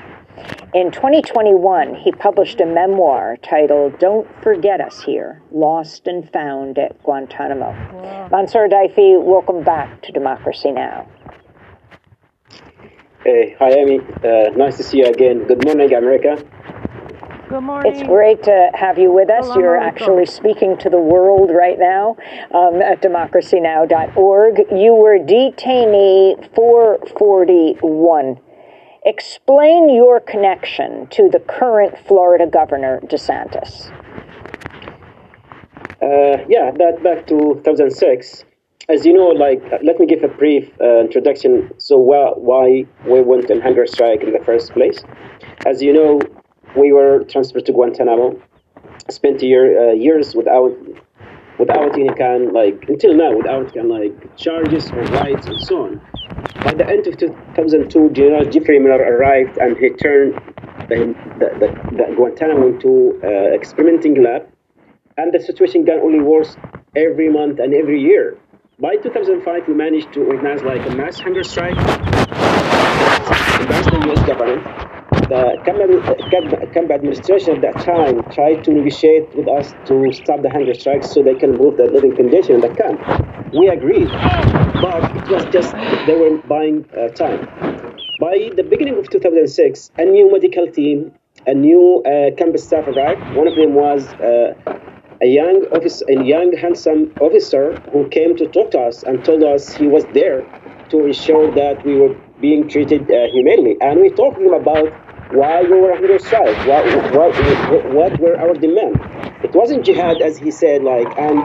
In 0.74 0.91
2021, 0.91 1.96
he 1.96 2.12
published 2.12 2.62
a 2.62 2.65
memoir 2.65 3.38
titled 3.38 3.98
Don't 4.00 4.27
Forget 4.43 4.79
Us 4.81 5.01
Here 5.01 5.41
Lost 5.51 6.08
and 6.08 6.29
Found 6.31 6.77
at 6.77 7.01
Guantanamo. 7.03 8.29
Mansour 8.31 8.67
Adayfi, 8.67 9.22
welcome 9.22 9.63
back 9.63 10.01
to 10.03 10.12
Democracy 10.12 10.72
Now! 10.72 11.08
Hey, 13.24 13.55
hi 13.60 13.72
Amy. 13.72 14.00
Uh, 14.24 14.50
nice 14.55 14.77
to 14.77 14.84
see 14.84 15.00
you 15.00 15.05
again. 15.05 15.46
Good 15.46 15.65
morning, 15.65 15.93
America. 15.93 16.38
Good 17.50 17.62
morning. 17.62 17.91
It's 17.91 18.03
great 18.03 18.43
to 18.43 18.69
have 18.75 19.00
you 19.00 19.12
with 19.12 19.29
us. 19.31 19.46
Hello, 19.46 19.60
You're 19.60 19.77
welcome. 19.77 19.89
actually 19.89 20.25
speaking 20.27 20.77
to 20.77 20.89
the 20.89 21.00
world 21.00 21.50
right 21.51 21.79
now 21.79 22.15
um, 22.53 22.81
at 22.81 23.01
democracynow.org. 23.01 24.58
You 24.72 24.93
were 24.93 25.17
detainee 25.17 26.55
441. 26.55 28.39
Explain 29.06 29.89
your 29.89 30.20
connection 30.20 31.08
to 31.08 31.29
the 31.29 31.39
current 31.39 31.96
Florida 32.06 32.48
Governor 32.48 33.00
DeSantis. 33.06 33.89
Uh, 36.01 36.44
yeah, 36.48 36.72
that 36.72 37.01
back 37.03 37.27
to 37.27 37.62
2006. 37.63 38.46
as 38.89 39.06
you 39.06 39.13
know, 39.13 39.27
like 39.27 39.62
let 39.84 40.00
me 40.00 40.06
give 40.06 40.24
a 40.24 40.27
brief 40.27 40.70
uh, 40.82 41.00
introduction. 41.00 41.72
So 41.77 41.98
why, 41.98 42.32
why 42.36 42.86
we 43.06 43.22
went 43.22 43.50
on 43.51 43.62
hunger 43.62 43.86
strike 43.86 44.24
in 44.24 44.34
the 44.34 44.44
first 44.44 44.74
place? 44.74 45.03
As 45.65 45.82
you 45.82 45.94
know, 45.94 46.20
we 46.75 46.91
were 46.91 47.24
transferred 47.25 47.65
to 47.68 47.72
Guantanamo, 47.72 48.41
spent 49.10 49.41
year, 49.41 49.89
uh, 49.89 49.94
years 49.94 50.36
without 50.36 50.75
without 51.60 51.94
any 51.94 52.10
kind 52.15 52.53
like 52.53 52.86
until 52.88 53.13
now 53.13 53.36
without 53.36 53.74
kind 53.74 53.89
like 53.89 54.38
charges 54.38 54.89
or 54.91 55.03
rights 55.22 55.46
and 55.46 55.62
so 55.62 55.84
on. 55.84 56.01
By 56.70 56.76
the 56.76 56.88
end 56.88 57.08
of 57.08 57.18
2002, 57.18 58.12
General 58.12 58.46
Jeffrey 58.46 58.78
Miller 58.78 59.02
arrived 59.02 59.58
and 59.58 59.76
he 59.76 59.90
turned 59.90 60.36
the, 60.88 61.16
the, 61.40 61.50
the, 61.58 61.68
the 61.98 62.14
Guantanamo 62.16 62.68
into 62.68 63.20
uh, 63.24 63.56
experimenting 63.56 64.22
lab, 64.22 64.48
and 65.18 65.34
the 65.34 65.40
situation 65.40 65.84
got 65.84 65.98
only 65.98 66.20
worse 66.20 66.56
every 66.96 67.28
month 67.28 67.58
and 67.58 67.74
every 67.74 68.00
year. 68.00 68.38
By 68.80 68.98
2005, 68.98 69.68
we 69.68 69.74
managed 69.74 70.14
to 70.14 70.22
organize 70.26 70.62
like 70.62 70.86
a 70.86 70.92
mass 70.96 71.20
hunger 71.20 71.44
strike 71.44 71.74
against 71.74 71.90
the 73.90 74.02
U.S. 74.06 74.22
government. 74.28 74.88
The 75.29 75.62
Camp 76.74 76.89
administration 76.89 77.57
at 77.57 77.62
that 77.62 77.86
time 77.86 78.24
tried 78.33 78.63
to 78.63 78.71
negotiate 78.71 79.29
with 79.36 79.48
us 79.48 79.75
to 79.86 80.12
stop 80.12 80.41
the 80.41 80.50
hunger 80.50 80.74
strikes 80.74 81.12
so 81.12 81.21
they 81.21 81.36
can 81.36 81.51
improve 81.51 81.77
the 81.77 81.86
living 81.86 82.15
condition 82.15 82.55
in 82.55 82.62
the 82.62 82.69
camp. 82.69 83.00
We 83.53 83.67
agreed, 83.69 84.09
but 84.81 85.05
it 85.15 85.29
was 85.29 85.45
just 85.53 85.74
they 86.07 86.15
were 86.15 86.38
buying 86.48 86.83
uh, 86.98 87.09
time. 87.09 87.45
By 88.19 88.50
the 88.55 88.63
beginning 88.63 88.98
of 88.98 89.07
2006, 89.12 89.91
a 90.00 90.05
new 90.05 90.31
medical 90.31 90.65
team, 90.65 91.12
a 91.45 91.53
new 91.53 92.01
uh, 92.07 92.36
camp 92.36 92.57
staff 92.57 92.88
arrived. 92.88 93.21
One 93.36 93.48
of 93.48 93.55
them 93.55 93.75
was 93.75 94.07
uh, 94.13 94.55
a 95.21 95.27
young 95.27 95.63
officer, 95.75 96.05
a 96.09 96.24
young 96.24 96.57
handsome 96.57 97.13
officer 97.21 97.79
who 97.91 98.09
came 98.09 98.36
to 98.38 98.48
talk 98.48 98.71
to 98.71 98.79
us 98.79 99.03
and 99.03 99.24
told 99.24 99.43
us 99.43 99.74
he 99.74 99.86
was 99.86 100.05
there 100.13 100.41
to 100.89 101.05
ensure 101.05 101.53
that 101.53 101.86
we 101.86 101.98
were 101.98 102.15
being 102.41 102.67
treated 102.67 103.03
uh, 103.12 103.27
humanely. 103.31 103.77
And 103.79 104.01
we 104.01 104.09
talked 104.09 104.38
to 104.38 104.48
him 104.48 104.53
about 104.53 104.89
why 105.31 105.62
we 105.62 105.79
were 105.79 105.93
under 105.93 106.17
strike, 106.19 106.57
what, 106.67 106.86
what, 107.13 107.93
what 107.93 108.19
were 108.19 108.38
our 108.39 108.53
demands. 108.53 109.00
It 109.43 109.53
wasn't 109.53 109.86
jihad, 109.86 110.21
as 110.21 110.38
he 110.38 110.51
said, 110.51 110.83
like, 110.83 111.07
and 111.17 111.38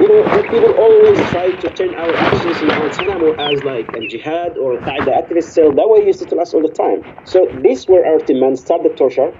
you 0.00 0.08
know, 0.08 0.42
people 0.42 0.74
always 0.74 1.18
try 1.30 1.52
to 1.52 1.70
turn 1.70 1.94
our 1.94 2.14
actions 2.14 2.60
in 2.60 2.68
Guantanamo 2.68 3.32
as 3.34 3.62
like 3.64 3.88
a 3.94 4.06
jihad 4.08 4.58
or 4.58 4.74
a 4.74 4.80
Qaeda 4.82 5.08
activist 5.22 5.54
cell. 5.54 5.72
That 5.72 5.88
way 5.88 6.04
used 6.04 6.18
to 6.18 6.26
tell 6.26 6.40
us 6.40 6.52
all 6.52 6.62
the 6.62 6.68
time. 6.68 7.02
So 7.24 7.46
these 7.62 7.86
were 7.88 8.04
our 8.04 8.18
demands: 8.18 8.60
stop 8.60 8.82
the 8.82 8.90
torture. 8.90 9.32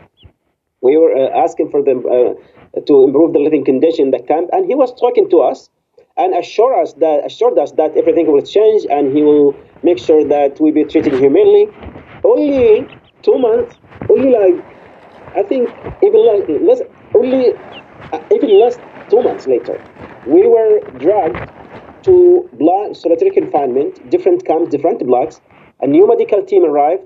We 0.80 0.96
were 0.96 1.14
uh, 1.14 1.44
asking 1.44 1.70
for 1.70 1.82
them 1.82 2.06
uh, 2.06 2.80
to 2.80 3.04
improve 3.04 3.34
the 3.34 3.40
living 3.40 3.64
condition 3.64 4.06
in 4.06 4.10
the 4.12 4.20
camp, 4.20 4.48
and 4.52 4.64
he 4.64 4.74
was 4.74 4.98
talking 4.98 5.28
to 5.30 5.40
us 5.40 5.68
and 6.16 6.34
assure 6.34 6.80
us 6.80 6.94
that 6.94 7.26
assured 7.26 7.58
us 7.58 7.72
that 7.72 7.96
everything 7.96 8.32
will 8.32 8.42
change 8.42 8.86
and 8.88 9.14
he 9.14 9.22
will 9.22 9.54
make 9.82 9.98
sure 9.98 10.24
that 10.24 10.58
we 10.60 10.70
be 10.70 10.84
treated 10.84 11.12
humanely. 11.14 11.68
Only 12.24 12.88
two 13.22 13.38
months, 13.38 13.76
only 14.10 14.30
like 14.30 14.64
I 15.36 15.42
think 15.42 15.68
even 16.02 16.24
like 16.26 16.48
less, 16.62 16.80
only 17.14 17.52
uh, 18.12 18.20
even 18.32 18.58
less 18.58 18.78
two 19.10 19.22
months 19.22 19.46
later, 19.46 19.82
we 20.26 20.46
were 20.46 20.80
dragged 20.98 21.52
to 22.04 22.48
solitary 22.94 23.30
confinement, 23.30 24.10
different 24.10 24.44
camps, 24.44 24.70
different 24.70 25.04
blocks. 25.06 25.40
A 25.80 25.86
new 25.86 26.06
medical 26.06 26.42
team 26.42 26.64
arrived, 26.64 27.02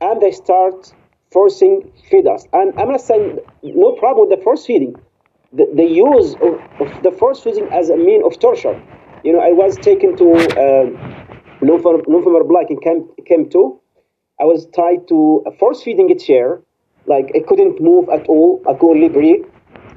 and 0.00 0.20
they 0.20 0.32
start 0.32 0.92
forcing 1.30 1.92
feed 2.10 2.26
us. 2.26 2.46
And 2.52 2.72
I'm 2.78 2.90
not 2.90 3.00
saying 3.00 3.38
no 3.62 3.92
problem 3.92 4.28
with 4.28 4.38
the 4.38 4.42
force 4.42 4.66
feeding. 4.66 4.96
The, 5.52 5.66
the 5.74 5.84
use 5.84 6.34
of, 6.36 6.60
of, 6.80 7.02
the 7.02 7.10
force 7.12 7.42
feeding 7.42 7.68
as 7.72 7.90
a 7.90 7.96
mean 7.96 8.22
of 8.24 8.38
torture. 8.38 8.80
You 9.24 9.32
know, 9.32 9.40
I 9.40 9.52
was 9.52 9.76
taken 9.76 10.16
to 10.16 10.26
uh, 10.32 10.84
November 11.62 12.44
Black 12.44 12.70
in 12.70 12.78
Camp, 12.80 13.10
camp 13.26 13.50
2. 13.50 13.80
I 14.40 14.44
was 14.44 14.66
tied 14.66 15.08
to 15.08 15.42
a 15.46 15.52
force 15.52 15.82
feeding 15.82 16.10
a 16.10 16.14
chair. 16.14 16.60
Like, 17.06 17.32
I 17.34 17.40
couldn't 17.40 17.80
move 17.80 18.08
at 18.08 18.26
all. 18.28 18.62
I 18.68 18.74
could 18.74 18.90
only 18.90 19.08
breathe. 19.08 19.44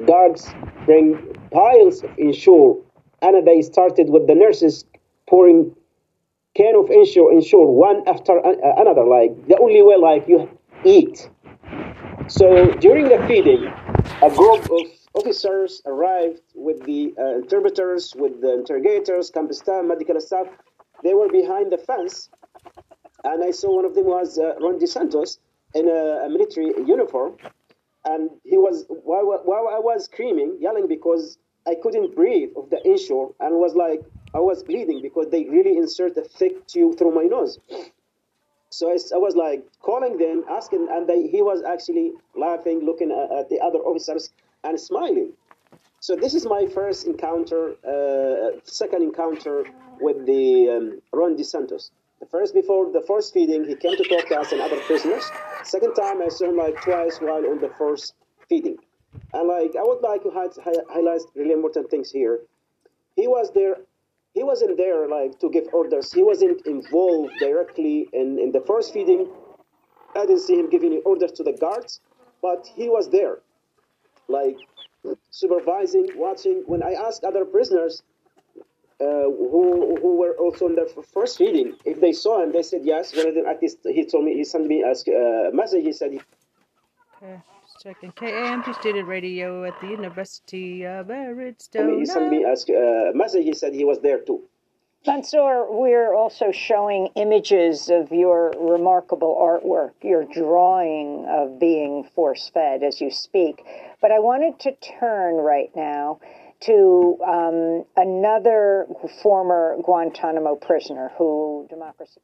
Guards 0.07 0.49
bring 0.85 1.17
piles 1.51 2.03
of 2.03 2.09
Ensure, 2.17 2.77
and 3.21 3.45
they 3.45 3.61
started 3.61 4.09
with 4.09 4.27
the 4.27 4.35
nurses 4.35 4.85
pouring 5.29 5.75
can 6.55 6.75
of 6.75 6.89
Ensure, 6.89 7.31
Ensure 7.31 7.67
one 7.67 8.03
after 8.07 8.39
another. 8.39 9.03
Like, 9.03 9.47
the 9.47 9.57
only 9.59 9.81
way, 9.81 9.97
like, 9.97 10.27
you 10.27 10.49
eat. 10.83 11.29
So 12.27 12.71
during 12.79 13.09
the 13.09 13.23
feeding, 13.27 13.65
a 14.23 14.29
group 14.29 14.63
of 14.71 14.87
officers 15.13 15.81
arrived 15.85 16.41
with 16.55 16.83
the 16.85 17.13
uh, 17.19 17.39
interpreters, 17.39 18.13
with 18.15 18.41
the 18.41 18.53
interrogators, 18.53 19.29
camp 19.29 19.53
staff, 19.53 19.83
medical 19.85 20.19
staff. 20.19 20.47
They 21.03 21.13
were 21.13 21.29
behind 21.29 21.71
the 21.71 21.77
fence, 21.77 22.29
and 23.23 23.43
I 23.43 23.51
saw 23.51 23.75
one 23.75 23.85
of 23.85 23.95
them 23.95 24.05
was 24.05 24.37
uh, 24.37 24.55
Ron 24.59 24.79
DeSantis 24.79 25.37
in 25.73 25.87
a, 25.87 26.25
a, 26.25 26.29
military 26.29 26.67
uniform, 26.85 27.37
and 28.05 28.29
he 28.43 28.57
was 28.57 28.85
while, 28.89 29.25
while 29.43 29.67
I 29.71 29.79
was 29.79 30.05
screaming, 30.05 30.57
yelling 30.59 30.87
because 30.87 31.37
I 31.67 31.75
couldn't 31.75 32.15
breathe 32.15 32.49
of 32.55 32.69
the 32.69 32.85
Ensure, 32.87 33.33
and 33.39 33.55
was 33.55 33.75
like 33.75 34.01
I 34.33 34.39
was 34.39 34.63
bleeding 34.63 35.01
because 35.01 35.27
they 35.29 35.45
really 35.45 35.77
insert 35.77 36.17
a 36.17 36.23
thick 36.23 36.67
tube 36.67 36.97
through 36.97 37.13
my 37.13 37.23
nose. 37.23 37.59
So 38.69 38.89
I, 38.89 38.97
I, 39.13 39.17
was 39.17 39.35
like 39.35 39.65
calling 39.81 40.17
them, 40.17 40.45
asking, 40.49 40.87
and 40.89 41.05
they, 41.05 41.27
he 41.27 41.41
was 41.41 41.61
actually 41.61 42.13
laughing, 42.35 42.85
looking 42.85 43.11
at, 43.11 43.39
at, 43.39 43.49
the 43.49 43.59
other 43.59 43.79
officers 43.79 44.31
and 44.63 44.79
smiling. 44.79 45.33
So 45.99 46.15
this 46.15 46.33
is 46.33 46.45
my 46.45 46.67
first 46.67 47.05
encounter, 47.05 47.75
uh, 47.85 48.59
second 48.63 49.03
encounter 49.03 49.65
with 49.99 50.25
the 50.25 50.69
um, 50.69 51.01
Ron 51.11 51.35
DeSantis. 51.35 51.91
The 52.21 52.27
first 52.27 52.53
before 52.53 52.91
the 52.91 53.01
first 53.01 53.33
feeding, 53.33 53.65
he 53.65 53.75
came 53.75 53.97
to 53.97 54.03
talk 54.03 54.27
to 54.29 54.39
us 54.39 54.51
and 54.51 54.61
other 54.61 54.79
prisoners. 54.81 55.23
Second 55.63 55.95
time, 55.95 56.21
I 56.21 56.29
saw 56.29 56.45
him 56.45 56.55
like 56.55 56.79
twice 56.81 57.17
while 57.17 57.45
on 57.45 57.59
the 57.59 57.71
first 57.77 58.13
feeding. 58.47 58.77
And 59.33 59.47
like 59.47 59.75
I 59.75 59.83
would 59.83 60.01
like 60.01 60.23
to 60.23 60.31
highlight 60.31 61.21
really 61.35 61.51
important 61.51 61.89
things 61.89 62.11
here. 62.11 62.39
He 63.15 63.27
was 63.27 63.51
there 63.53 63.77
he 64.33 64.43
wasn't 64.43 64.77
there 64.77 65.07
like 65.07 65.39
to 65.39 65.49
give 65.49 65.65
orders. 65.73 66.13
He 66.13 66.23
wasn't 66.23 66.65
involved 66.65 67.33
directly 67.39 68.07
in, 68.13 68.39
in 68.39 68.51
the 68.51 68.61
first 68.61 68.93
feeding. 68.93 69.29
I 70.15 70.25
didn't 70.25 70.41
see 70.41 70.57
him 70.59 70.69
giving 70.69 71.01
orders 71.05 71.31
to 71.33 71.43
the 71.43 71.53
guards, 71.53 72.01
but 72.41 72.67
he 72.75 72.87
was 72.87 73.09
there, 73.09 73.39
like 74.27 74.57
supervising, 75.31 76.09
watching. 76.15 76.63
When 76.65 76.83
I 76.83 76.93
asked 76.93 77.23
other 77.23 77.45
prisoners 77.45 78.03
who 79.01 79.97
who 80.01 80.17
were 80.17 80.35
also 80.37 80.67
in 80.67 80.75
the 80.75 80.87
first 81.13 81.39
reading, 81.39 81.75
if 81.85 81.99
they 81.99 82.13
saw 82.13 82.43
him, 82.43 82.51
they 82.51 82.63
said 82.63 82.81
yes. 82.83 83.15
One 83.15 83.27
of 83.27 83.35
them 83.35 83.45
at 83.47 83.61
least 83.61 83.79
he 83.83 84.05
told 84.05 84.25
me 84.25 84.35
he 84.35 84.43
sent 84.43 84.67
me 84.67 84.83
a 84.83 84.91
uh, 84.91 85.51
message. 85.51 85.83
He 85.83 85.93
said. 85.93 86.11
He, 86.11 86.21
okay. 87.21 87.41
Checking 87.81 88.11
KAMP 88.11 88.75
student 88.75 89.07
radio 89.07 89.63
at 89.63 89.73
the 89.81 89.87
University 89.87 90.85
of 90.85 91.09
Arizona. 91.09 91.97
He 91.97 92.05
sent 92.05 92.29
me 92.29 92.43
a 92.43 92.51
uh, 92.53 93.11
message. 93.15 93.43
He 93.43 93.55
said 93.55 93.73
he 93.73 93.85
was 93.85 93.99
there 94.01 94.19
too. 94.19 94.43
Mansour, 95.07 95.65
we're 95.67 96.13
also 96.13 96.51
showing 96.51 97.07
images 97.15 97.89
of 97.89 98.11
your 98.11 98.53
remarkable 98.59 99.35
artwork, 99.35 99.93
your 100.03 100.25
drawing 100.25 101.25
of 101.27 101.59
being 101.59 102.03
force 102.03 102.51
fed 102.53 102.83
as 102.83 103.01
you 103.01 103.09
speak. 103.09 103.65
But 103.99 104.11
I 104.11 104.19
wanted 104.19 104.59
to 104.59 104.73
turn 104.73 105.37
right 105.37 105.71
now 105.75 106.19
to 106.61 107.17
um, 107.25 107.85
another 107.95 108.87
former 109.21 109.77
Guantanamo 109.83 110.55
prisoner 110.55 111.11
who 111.17 111.67
democracy. 111.69 112.21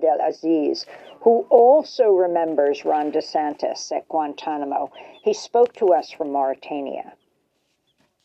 Del 0.00 0.18
Aziz, 0.20 0.86
who 1.20 1.46
also 1.50 2.10
remembers 2.10 2.84
Ron 2.84 3.12
DeSantis 3.12 3.92
at 3.92 4.08
Guantanamo. 4.08 4.90
He 5.22 5.32
spoke 5.32 5.72
to 5.74 5.92
us 5.92 6.10
from 6.10 6.32
Mauritania. 6.32 7.12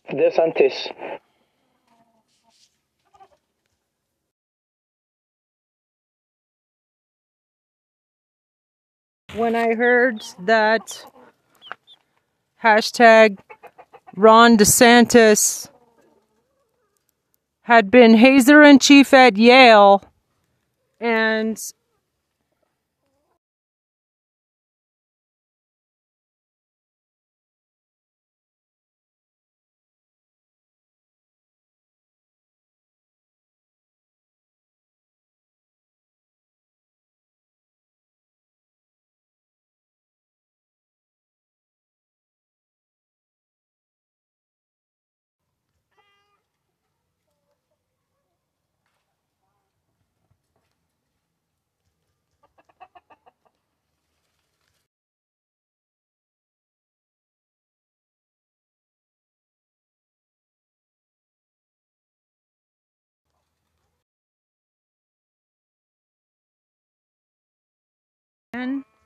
DeSantis 0.10 0.92
when 9.36 9.56
I 9.56 9.76
heard 9.76 10.24
that 10.40 11.06
hashtag 12.64 13.38
Ron 14.16 14.58
DeSantis 14.58 15.70
had 17.62 17.92
been 17.92 18.16
Hazer 18.16 18.64
in 18.64 18.80
chief 18.80 19.14
at 19.14 19.38
Yale 19.38 20.04
and 21.00 21.62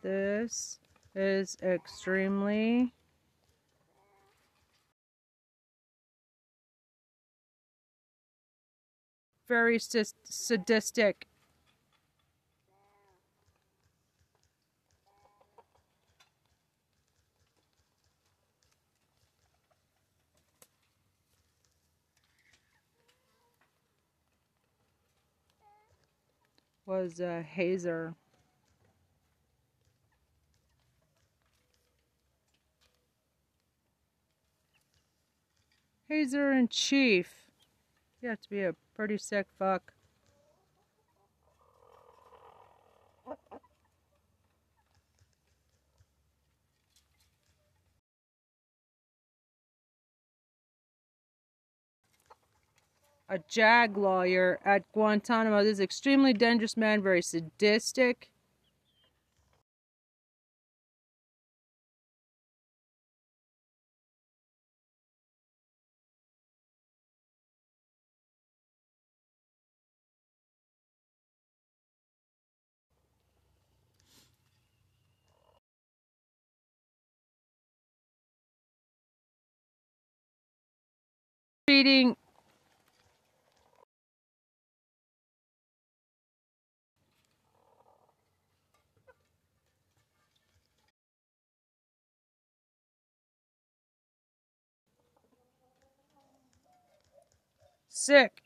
This 0.03 0.79
is 1.15 1.55
extremely 1.63 2.93
very 9.47 9.79
sadistic. 9.79 11.27
was 26.85 27.21
a 27.21 27.41
Hazer. 27.41 28.13
Hazer 36.13 36.51
in 36.51 36.67
chief. 36.67 37.47
You 38.21 38.29
have 38.29 38.39
to 38.41 38.49
be 38.49 38.61
a 38.61 38.75
pretty 38.95 39.17
sick 39.17 39.47
fuck. 39.57 39.93
a 53.29 53.39
JAG 53.49 53.97
lawyer 53.97 54.59
at 54.63 54.83
Guantanamo. 54.91 55.63
This 55.63 55.79
extremely 55.79 56.33
dangerous 56.33 56.77
man, 56.77 57.01
very 57.01 57.23
sadistic. 57.23 58.29
Sick. 97.89 98.42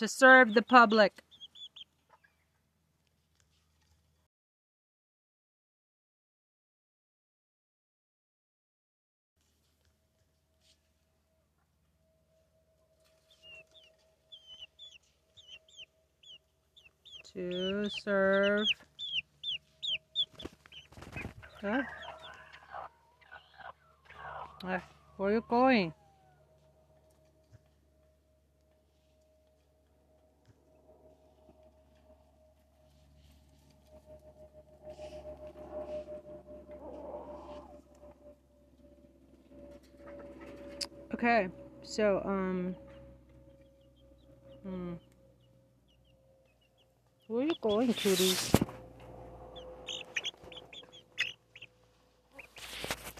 To 0.00 0.08
serve 0.08 0.54
the 0.54 0.62
public. 0.62 1.12
To 17.34 17.90
serve. 17.90 18.66
Huh? 21.60 21.82
Uh, 24.64 24.78
where 25.18 25.28
are 25.28 25.32
you 25.34 25.44
going? 25.46 25.92
Okay, 41.22 41.48
so, 41.82 42.22
um, 42.24 42.74
hmm. 44.62 44.94
Where 47.26 47.42
are 47.42 47.44
you 47.44 47.52
going, 47.60 47.92
cuties? 47.92 48.58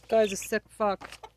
Guy's 0.08 0.32
a 0.32 0.36
sick 0.36 0.62
fuck. 0.70 1.29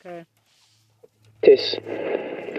Okay. 0.00 0.24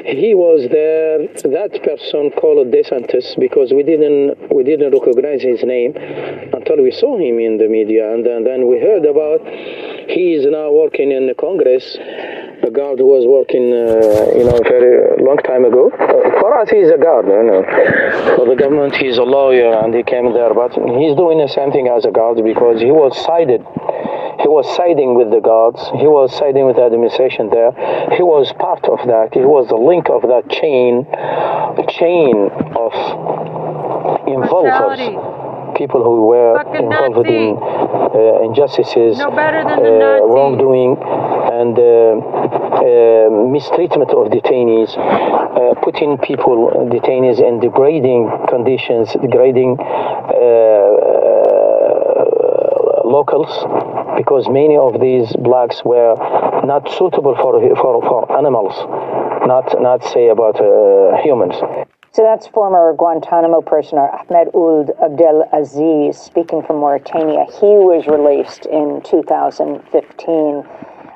He 0.06 0.34
was 0.34 0.68
there. 0.72 1.28
That 1.50 1.82
person 1.84 2.32
called 2.32 2.68
DeSantis 2.74 3.40
because 3.40 3.74
we 3.74 3.84
didn't 3.84 4.54
we 4.54 4.64
didn't 4.64 4.94
recognize 4.94 5.42
his 5.42 5.64
name 5.64 5.94
until 6.54 6.82
we 6.82 6.92
saw 6.92 7.18
him 7.18 7.40
in 7.40 7.58
the 7.58 7.68
media, 7.68 8.14
and 8.14 8.26
then, 8.26 8.44
then 8.44 8.68
we 8.68 8.80
heard 8.80 9.06
about 9.06 9.42
he 10.10 10.34
is 10.34 10.46
now 10.46 10.72
working 10.72 11.12
in 11.12 11.28
the 11.28 11.36
Congress. 11.36 11.98
A 12.64 12.70
guard 12.70 13.00
who 13.00 13.10
was 13.10 13.26
working, 13.26 13.74
uh, 13.74 14.38
you 14.38 14.46
know, 14.46 14.54
a 14.54 14.64
very 14.64 15.18
long 15.24 15.38
time 15.38 15.66
ago. 15.66 15.90
Uh, 15.90 16.40
for 16.40 16.54
us, 16.60 16.70
he's 16.70 16.90
a 16.90 16.98
guard, 16.98 17.26
you 17.26 17.44
know. 17.44 17.66
For 18.38 18.46
the 18.46 18.56
government, 18.56 18.96
he's 18.96 19.18
a 19.18 19.24
lawyer, 19.24 19.82
and 19.82 19.94
he 19.94 20.04
came 20.04 20.34
there, 20.34 20.54
but 20.54 20.72
he's 20.74 21.18
doing 21.18 21.42
the 21.42 21.50
same 21.50 21.72
thing 21.72 21.88
as 21.88 22.06
a 22.06 22.12
guard 22.12 22.38
because 22.44 22.80
he 22.80 22.92
was 22.92 23.18
sided 23.18 23.66
he 24.42 24.48
was 24.48 24.66
siding 24.76 25.14
with 25.14 25.30
the 25.30 25.40
guards. 25.40 25.82
He 26.02 26.08
was 26.08 26.34
siding 26.36 26.66
with 26.66 26.78
the 26.78 26.84
administration 26.84 27.50
there. 27.50 27.72
He 28.18 28.24
was 28.24 28.52
part 28.58 28.86
of 28.90 28.98
that. 29.06 29.34
He 29.34 29.46
was 29.46 29.70
the 29.70 29.78
link 29.78 30.10
of 30.10 30.26
that 30.26 30.50
chain, 30.50 31.06
chain 31.94 32.50
of 32.74 32.94
involvers, 34.26 34.98
people 35.82 36.02
who 36.04 36.18
were 36.32 36.52
Fucking 36.62 36.86
involved 36.86 37.26
Nazi. 37.26 37.38
in 37.38 37.58
uh, 37.58 38.48
injustices, 38.48 39.18
No 39.18 39.32
better 39.32 39.62
than 39.70 39.78
the 39.82 39.98
uh, 40.06 40.34
wrongdoing, 40.34 40.92
and 41.60 41.74
uh, 41.80 41.86
uh, 41.86 43.28
mistreatment 43.58 44.12
of 44.20 44.24
detainees, 44.36 44.92
uh, 44.98 45.74
putting 45.86 46.12
people, 46.30 46.58
detainees, 46.96 47.38
in 47.48 47.60
degrading 47.60 48.22
conditions, 48.54 49.06
degrading. 49.26 49.72
Uh, 49.80 50.92
locals 53.12 53.52
because 54.16 54.48
many 54.48 54.78
of 54.78 55.02
these 55.02 55.36
blacks 55.48 55.84
were 55.84 56.16
not 56.64 56.90
suitable 56.98 57.36
for 57.36 57.54
for, 57.82 57.94
for 58.10 58.20
animals, 58.38 58.76
not 59.54 59.66
not 59.82 60.00
say 60.14 60.30
about 60.30 60.56
uh, 60.62 61.22
humans. 61.26 61.56
So 62.14 62.24
that's 62.24 62.46
former 62.48 62.94
Guantanamo 62.94 63.62
prisoner 63.62 64.10
Ahmed 64.10 64.50
Ould 64.54 64.92
Abdel 65.02 65.48
Aziz 65.54 66.18
speaking 66.18 66.62
from 66.62 66.78
Mauritania. 66.78 67.46
He 67.46 67.68
was 67.80 68.06
released 68.06 68.66
in 68.66 69.02
2015 69.04 70.66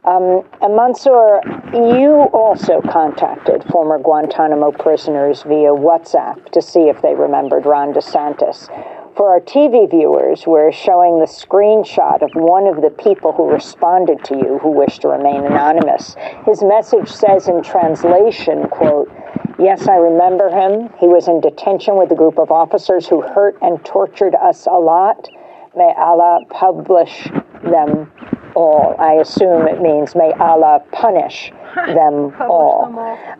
Um, 0.05 0.43
and 0.61 0.75
Mansour, 0.75 1.41
you 1.73 2.29
also 2.31 2.79
contacted 2.79 3.63
former 3.71 3.97
Guantanamo 3.97 4.71
prisoners 4.71 5.41
via 5.41 5.73
WhatsApp 5.73 6.51
to 6.51 6.61
see 6.61 6.89
if 6.89 7.01
they 7.01 7.15
remembered 7.15 7.65
Ron 7.65 7.91
DeSantis. 7.91 8.69
For 9.15 9.29
our 9.29 9.39
TV 9.39 9.89
viewers, 9.89 10.45
we're 10.45 10.73
showing 10.73 11.19
the 11.19 11.25
screenshot 11.25 12.21
of 12.21 12.31
one 12.33 12.67
of 12.67 12.81
the 12.81 12.89
people 12.89 13.31
who 13.31 13.49
responded 13.49 14.25
to 14.25 14.35
you 14.35 14.59
who 14.61 14.69
wished 14.71 15.03
to 15.03 15.07
remain 15.07 15.45
anonymous. 15.45 16.17
His 16.45 16.61
message 16.61 17.09
says 17.09 17.47
in 17.47 17.63
translation, 17.63 18.67
quote, 18.67 19.09
Yes, 19.57 19.87
I 19.87 19.95
remember 19.95 20.49
him. 20.49 20.89
He 20.99 21.07
was 21.07 21.29
in 21.29 21.39
detention 21.39 21.95
with 21.95 22.11
a 22.11 22.15
group 22.15 22.37
of 22.37 22.51
officers 22.51 23.07
who 23.07 23.21
hurt 23.21 23.57
and 23.61 23.83
tortured 23.85 24.35
us 24.35 24.65
a 24.65 24.77
lot. 24.77 25.29
May 25.77 25.93
Allah 25.95 26.41
publish 26.49 27.29
them 27.63 28.11
all. 28.53 28.97
I 28.99 29.13
assume 29.13 29.65
it 29.65 29.81
means 29.81 30.13
may 30.13 30.33
Allah 30.33 30.83
punish 30.91 31.53
them 31.73 32.35
all. 32.41 32.83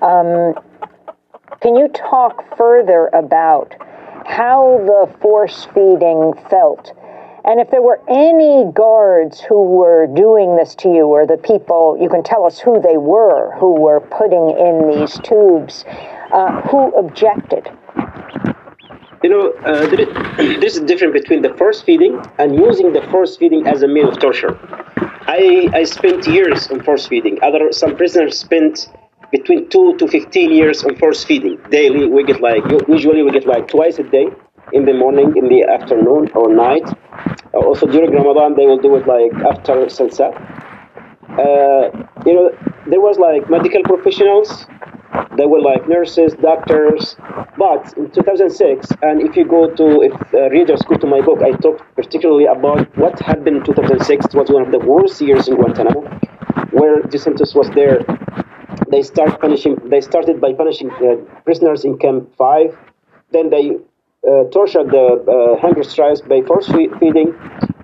Um, 0.01 0.55
can 1.59 1.75
you 1.75 1.89
talk 1.89 2.55
further 2.55 3.09
about 3.11 3.75
how 4.25 4.79
the 4.85 5.13
force 5.21 5.65
feeding 5.73 6.33
felt? 6.49 6.91
And 7.45 7.59
if 7.59 7.69
there 7.69 7.81
were 7.81 8.01
any 8.09 8.71
guards 8.73 9.39
who 9.39 9.63
were 9.63 10.07
doing 10.07 10.55
this 10.55 10.73
to 10.75 10.89
you, 10.89 11.05
or 11.05 11.27
the 11.27 11.37
people, 11.37 11.95
you 12.01 12.09
can 12.09 12.23
tell 12.23 12.43
us 12.43 12.59
who 12.59 12.81
they 12.81 12.97
were, 12.97 13.55
who 13.59 13.79
were 13.79 13.99
putting 13.99 14.49
in 14.49 14.89
these 14.89 15.19
tubes, 15.19 15.85
uh, 16.33 16.61
who 16.61 16.91
objected? 16.97 17.69
You 19.21 19.29
know, 19.29 19.53
uh, 19.63 19.87
this 20.59 20.75
is 20.75 20.81
different 20.81 21.13
between 21.13 21.43
the 21.43 21.53
force 21.53 21.81
feeding 21.81 22.19
and 22.39 22.55
using 22.55 22.93
the 22.93 23.01
force 23.11 23.37
feeding 23.37 23.67
as 23.67 23.83
a 23.83 23.87
means 23.87 24.09
of 24.09 24.19
torture. 24.19 24.57
I, 25.27 25.69
I 25.73 25.83
spent 25.83 26.27
years 26.27 26.67
on 26.69 26.83
force 26.83 27.07
feeding. 27.07 27.39
Other 27.41 27.71
some 27.71 27.95
prisoners 27.95 28.37
spent 28.37 28.89
between 29.35 29.69
two 29.69 29.87
to 29.99 30.07
fifteen 30.07 30.49
years 30.59 30.83
on 30.83 30.95
force 31.01 31.23
feeding 31.23 31.57
daily. 31.69 32.07
We 32.07 32.23
get 32.23 32.41
like 32.41 32.63
usually 32.87 33.21
we 33.23 33.31
get 33.31 33.45
like 33.45 33.67
twice 33.67 33.97
a 33.99 34.07
day, 34.17 34.27
in 34.73 34.85
the 34.85 34.93
morning, 34.93 35.29
in 35.35 35.45
the 35.53 35.61
afternoon, 35.77 36.29
or 36.39 36.47
night. 36.67 36.87
Uh, 37.53 37.59
also 37.67 37.85
during 37.87 38.11
Ramadan, 38.11 38.55
they 38.55 38.65
will 38.69 38.81
do 38.87 38.95
it 38.99 39.05
like 39.15 39.33
after 39.51 39.89
sunset. 39.89 40.33
Uh, 41.45 41.83
you 42.25 42.33
know, 42.35 42.47
there 42.91 43.01
was 43.07 43.17
like 43.27 43.49
medical 43.49 43.83
professionals 43.83 44.65
they 45.37 45.45
were 45.45 45.61
like 45.61 45.87
nurses, 45.87 46.33
doctors. 46.41 47.15
But 47.57 47.93
in 47.97 48.11
2006, 48.11 48.87
and 49.01 49.21
if 49.21 49.35
you 49.35 49.45
go 49.45 49.73
to, 49.73 50.01
if 50.01 50.13
uh, 50.33 50.49
readers 50.49 50.81
go 50.83 50.95
to 50.95 51.07
my 51.07 51.21
book, 51.21 51.41
I 51.41 51.51
talk 51.51 51.85
particularly 51.95 52.45
about 52.45 52.97
what 52.97 53.19
happened 53.19 53.57
in 53.57 53.63
2006. 53.63 54.25
It 54.25 54.33
was 54.33 54.49
one 54.49 54.63
of 54.63 54.71
the 54.71 54.79
worst 54.79 55.21
years 55.21 55.47
in 55.47 55.55
Guantanamo, 55.55 56.01
where 56.71 57.01
DeSantis 57.03 57.55
was 57.55 57.69
there. 57.71 57.99
They 58.89 59.01
start 59.01 59.39
punishing. 59.39 59.75
They 59.89 60.01
started 60.01 60.39
by 60.39 60.53
punishing 60.53 60.89
prisoners 61.43 61.85
in 61.85 61.97
Camp 61.97 62.33
Five. 62.37 62.77
Then 63.31 63.49
they 63.49 63.77
uh, 64.25 64.45
tortured 64.49 64.89
the 64.89 65.21
uh, 65.29 65.61
hunger 65.61 65.83
strikes 65.83 66.21
by 66.21 66.41
force 66.41 66.67
feeding. 66.99 67.35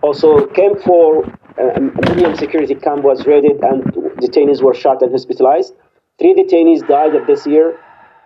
Also, 0.02 0.48
Camp 0.48 0.80
Four, 0.82 1.26
uh, 1.60 1.78
a 1.78 1.82
medium 1.82 2.36
security 2.36 2.74
camp 2.74 3.04
was 3.04 3.28
raided, 3.28 3.62
and 3.64 3.84
detainees 4.18 4.62
were 4.64 4.74
shot 4.74 5.02
and 5.04 5.12
hospitalized. 5.12 5.76
Three 6.18 6.34
detainees 6.34 6.88
died 6.88 7.14
of 7.14 7.28
this 7.28 7.46
year. 7.46 7.78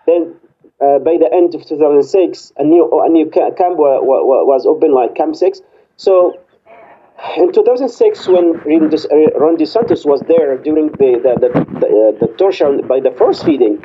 Then, 0.06 0.36
uh, 0.80 1.00
by 1.00 1.18
the 1.18 1.30
end 1.34 1.56
of 1.56 1.66
2006, 1.66 2.54
a 2.58 2.64
new 2.64 2.84
a 3.02 3.10
new 3.10 3.30
camp 3.30 3.78
was 3.78 4.66
opened, 4.66 4.94
like 4.94 5.16
Camp 5.16 5.36
Six. 5.36 5.62
So, 5.98 6.40
in 7.38 7.52
2006, 7.52 8.28
when 8.28 8.54
Ron 8.54 9.58
DeSantis 9.58 10.06
was 10.06 10.22
there 10.28 10.58
during 10.58 10.88
the 11.00 11.20
the 11.24 11.34
the, 11.44 11.50
the, 11.80 11.88
uh, 11.88 12.20
the 12.20 12.34
torture 12.38 12.82
by 12.84 13.00
the 13.00 13.12
force 13.12 13.44
feeding, 13.44 13.84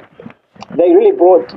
they 0.77 0.95
really 0.95 1.13
brought 1.13 1.53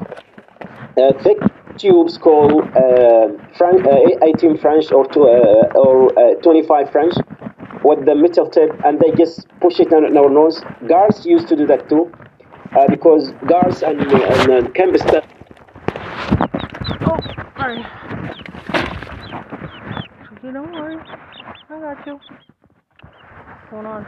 uh, 0.97 1.13
thick 1.23 1.39
tubes 1.77 2.17
called 2.17 2.63
uh, 2.75 3.27
French, 3.57 3.85
uh, 3.85 4.25
18 4.25 4.57
French 4.57 4.91
or, 4.91 5.07
two, 5.07 5.23
uh, 5.23 5.71
or 5.75 6.17
uh, 6.19 6.35
25 6.41 6.91
French 6.91 7.13
with 7.83 8.05
the 8.05 8.15
metal 8.15 8.49
tip, 8.49 8.71
and 8.85 8.99
they 8.99 9.11
just 9.17 9.47
push 9.59 9.79
it 9.79 9.91
on 9.93 10.17
our 10.17 10.29
nose. 10.29 10.61
Guards 10.87 11.25
used 11.25 11.47
to 11.47 11.55
do 11.55 11.65
that 11.67 11.89
too 11.89 12.11
uh, 12.77 12.87
because 12.87 13.31
guards 13.47 13.83
and, 13.83 13.99
and 14.01 14.51
uh, 14.51 14.69
campus. 14.71 15.01
Oh, 17.01 17.17
sorry. 17.57 17.85
Don't 20.43 20.71
worry. 20.73 20.97
I 21.73 21.95
got 21.95 22.05
you. 22.05 22.19
Going 23.71 23.85
on? 23.87 24.05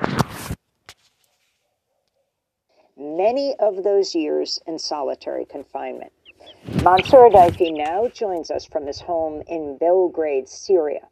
Many 2.95 3.55
of 3.59 3.83
those 3.83 4.13
years 4.13 4.59
in 4.67 4.77
solitary 4.77 5.45
confinement. 5.45 6.11
Mansour 6.83 7.29
Adayfi 7.29 7.75
now 7.75 8.07
joins 8.07 8.51
us 8.51 8.65
from 8.65 8.85
his 8.85 9.01
home 9.01 9.41
in 9.47 9.77
Belgrade, 9.79 10.47
Serbia. 10.47 11.07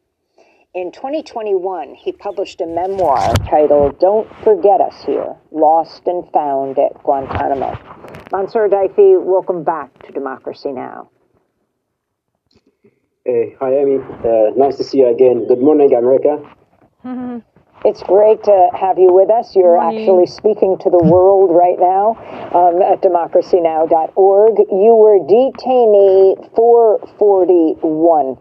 In 0.74 0.92
2021, 0.92 1.94
he 1.94 2.12
published 2.12 2.60
a 2.60 2.66
memoir 2.66 3.34
titled 3.48 3.98
Don't 3.98 4.28
Forget 4.44 4.80
Us 4.80 5.02
Here 5.04 5.34
Lost 5.50 6.06
and 6.06 6.24
Found 6.32 6.78
at 6.78 6.94
Guantanamo. 7.02 7.76
Mansour 8.32 8.68
Adayfi, 8.68 9.20
welcome 9.20 9.64
back 9.64 9.90
to 10.04 10.12
Democracy 10.12 10.70
Now! 10.70 11.10
Hey, 13.26 13.56
hi, 13.58 13.72
Amy. 13.72 14.00
Uh, 14.04 14.52
nice 14.54 14.76
to 14.76 14.84
see 14.84 14.98
you 14.98 15.08
again. 15.08 15.48
Good 15.48 15.60
morning, 15.60 15.94
America. 15.94 16.42
Mm-hmm. 17.04 17.38
It's 17.86 18.02
great 18.02 18.42
to 18.44 18.70
have 18.72 18.98
you 18.98 19.12
with 19.12 19.28
us. 19.28 19.54
You're 19.54 19.76
actually 19.76 20.24
speaking 20.24 20.78
to 20.78 20.88
the 20.88 21.04
world 21.04 21.50
right 21.52 21.78
now 21.78 22.16
um, 22.56 22.80
at 22.80 23.02
democracynow.org. 23.02 24.58
You 24.72 24.94
were 24.96 25.18
detainee 25.20 26.56
441 26.56 28.38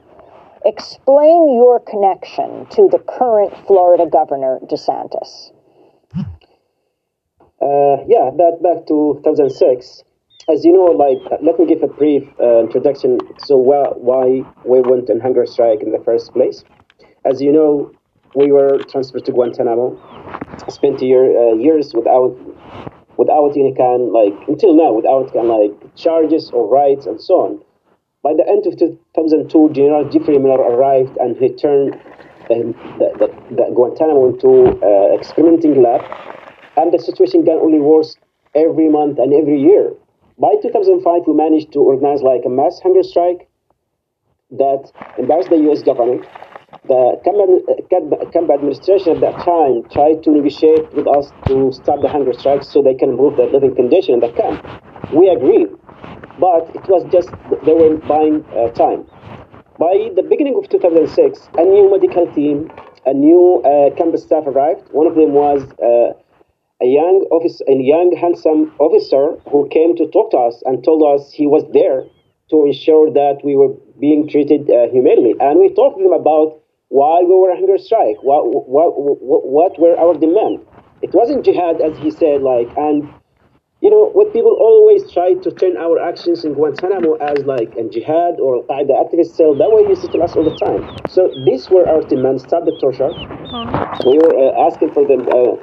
Explain 0.66 1.54
your 1.54 1.82
connection 1.82 2.66
to 2.72 2.88
the 2.88 3.00
current 3.00 3.52
Florida 3.68 4.06
Governor 4.10 4.60
DeSantis. 4.64 5.52
Uh, 6.16 8.04
yeah, 8.08 8.32
that 8.32 8.60
back 8.64 8.88
to 8.88 9.20
2006. 9.24 10.04
As 10.50 10.66
you 10.66 10.74
know, 10.74 10.86
like, 10.92 11.20
let 11.42 11.58
me 11.58 11.66
give 11.66 11.82
a 11.84 11.88
brief 11.88 12.28
uh, 12.40 12.60
introduction. 12.60 13.18
So, 13.40 13.56
wh- 13.64 13.96
why 13.98 14.44
we 14.66 14.82
went 14.82 15.10
on 15.10 15.22
hunger 15.22 15.46
strike 15.46 15.82
in 15.82 15.92
the 15.94 16.00
first 16.04 16.34
place? 16.34 16.66
As 17.24 17.42
you 17.42 17.52
know, 17.54 17.92
we 18.36 18.52
were 18.52 18.80
transferred 18.92 19.24
to 19.26 19.32
Guantanamo. 19.32 19.96
Spent 20.68 21.02
year, 21.02 21.26
uh, 21.38 21.54
years 21.56 21.94
without 21.94 22.36
without 23.16 23.56
any 23.56 23.74
kind, 23.74 24.12
like 24.12 24.34
until 24.48 24.74
now, 24.74 24.92
without 24.92 25.32
kind 25.34 25.48
like 25.48 25.96
charges 25.96 26.52
or 26.52 26.68
rights 26.68 27.06
and 27.06 27.22
so 27.22 27.36
on. 27.42 27.62
By 28.22 28.34
the 28.34 28.46
end 28.48 28.66
of 28.68 28.78
2002, 28.78 29.70
General 29.72 30.10
Jeffrey 30.10 30.38
Miller 30.40 30.60
arrived 30.60 31.16
and 31.18 31.38
he 31.38 31.50
turned 31.54 31.94
um, 32.52 32.74
the, 33.00 33.08
the, 33.20 33.56
the, 33.56 33.72
Guantanamo 33.74 34.34
into 34.34 34.80
uh, 34.84 35.16
experimenting 35.16 35.82
lab, 35.82 36.02
and 36.76 36.92
the 36.92 37.00
situation 37.00 37.46
got 37.46 37.62
only 37.62 37.80
worse 37.80 38.18
every 38.56 38.90
month 38.90 39.20
and 39.20 39.34
every 39.34 39.62
year. 39.62 39.94
By 40.38 40.56
2005, 40.62 41.28
we 41.28 41.34
managed 41.34 41.74
to 41.74 41.80
organize 41.80 42.22
like 42.22 42.42
a 42.46 42.50
mass 42.50 42.80
hunger 42.82 43.04
strike 43.04 43.48
that 44.52 44.92
embarrassed 45.18 45.50
the 45.50 45.58
U.S. 45.70 45.84
government. 45.84 46.26
The 46.88 47.22
camp 48.34 48.50
administration 48.50 49.16
at 49.16 49.22
that 49.22 49.40
time 49.46 49.84
tried 49.90 50.24
to 50.24 50.32
negotiate 50.32 50.92
with 50.94 51.08
us 51.08 51.32
to 51.48 51.72
stop 51.72 52.02
the 52.02 52.10
hunger 52.10 52.34
strikes 52.34 52.68
so 52.68 52.82
they 52.82 52.96
can 52.96 53.12
improve 53.12 53.38
the 53.38 53.46
living 53.46 53.76
condition 53.76 54.16
in 54.16 54.20
the 54.20 54.32
camp. 54.34 54.60
We 55.14 55.30
agreed 55.30 55.70
but 56.40 56.70
it 56.76 56.86
was 56.90 57.06
just 57.12 57.30
they 57.66 57.74
were 57.74 57.98
buying 58.08 58.44
uh, 58.58 58.70
time. 58.72 59.06
By 59.78 60.10
the 60.16 60.24
beginning 60.24 60.56
of 60.58 60.70
2006, 60.70 61.50
a 61.58 61.64
new 61.64 61.90
medical 61.92 62.32
team, 62.34 62.72
a 63.06 63.14
new 63.14 63.62
uh, 63.66 64.18
staff 64.18 64.46
arrived. 64.46 64.90
One 64.92 65.08
of 65.08 65.16
them 65.16 65.34
was 65.34 65.64
uh, 65.82 66.14
a 66.82 66.86
young 66.86 67.28
office, 67.32 67.62
a 67.68 67.76
young 67.76 68.16
handsome 68.16 68.74
officer 68.80 69.38
who 69.50 69.68
came 69.70 69.96
to 69.96 70.08
talk 70.10 70.32
to 70.32 70.38
us 70.38 70.62
and 70.66 70.84
told 70.84 71.04
us 71.04 71.32
he 71.32 71.48
was 71.48 71.64
there 71.72 72.04
to 72.50 72.66
ensure 72.66 73.12
that 73.12 73.40
we 73.44 73.56
were 73.56 73.74
being 74.00 74.28
treated 74.28 74.70
uh, 74.70 74.88
humanely. 74.92 75.34
And 75.40 75.60
we 75.60 75.70
talked 75.74 75.98
to 75.98 76.04
them 76.04 76.14
about 76.14 76.60
why 76.90 77.22
we 77.22 77.34
were 77.34 77.56
hunger 77.56 77.78
strike, 77.78 78.22
what, 78.22 78.46
what, 78.68 78.94
what, 79.00 79.46
what 79.48 79.80
were 79.80 79.98
our 79.98 80.14
demands. 80.14 80.62
It 81.02 81.14
wasn't 81.14 81.46
jihad, 81.46 81.82
as 81.82 81.98
he 81.98 82.12
said, 82.12 82.42
like, 82.42 82.70
and 82.78 83.10
you 83.82 83.90
know, 83.90 84.12
what 84.16 84.32
people 84.32 84.56
always 84.62 85.12
try 85.12 85.34
to 85.34 85.52
turn 85.52 85.76
our 85.76 86.00
actions 86.00 86.46
in 86.46 86.54
Guantanamo 86.54 87.16
as 87.16 87.44
like 87.44 87.76
a 87.76 87.84
jihad 87.90 88.40
or 88.40 88.64
Al-Qaeda 88.72 88.96
activist 88.96 89.36
cell, 89.36 89.54
that 89.56 89.70
way 89.72 89.84
used 89.90 90.02
to 90.04 90.08
tell 90.08 90.24
us 90.24 90.36
all 90.38 90.46
the 90.48 90.56
time. 90.56 90.88
So 91.10 91.28
these 91.44 91.70
were 91.70 91.84
our 91.90 92.02
demands, 92.02 92.44
stop 92.44 92.64
the 92.64 92.72
torture. 92.80 93.12
Uh-huh. 93.12 93.98
We 94.06 94.20
were 94.24 94.32
uh, 94.40 94.68
asking 94.72 94.94
for 94.94 95.06
them 95.06 95.28
uh, 95.28 95.60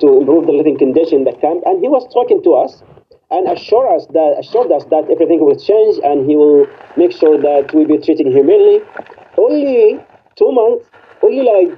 to 0.00 0.06
improve 0.20 0.46
the 0.46 0.52
living 0.52 0.78
condition 0.78 1.18
in 1.18 1.24
the 1.24 1.36
camp, 1.38 1.62
and 1.66 1.80
he 1.80 1.88
was 1.88 2.06
talking 2.12 2.42
to 2.42 2.54
us 2.54 2.82
and 3.30 3.48
assured 3.48 3.90
us 3.92 4.06
that 4.12 4.36
assured 4.38 4.70
us 4.72 4.84
that 4.90 5.08
everything 5.10 5.40
will 5.40 5.58
change 5.58 5.98
and 6.04 6.28
he 6.28 6.36
will 6.36 6.66
make 6.96 7.12
sure 7.12 7.40
that 7.40 7.72
we'll 7.74 7.88
be 7.88 7.98
treated 7.98 8.26
humanely. 8.26 8.80
Only 9.36 9.98
two 10.36 10.52
months, 10.52 10.86
only 11.22 11.42
like 11.42 11.72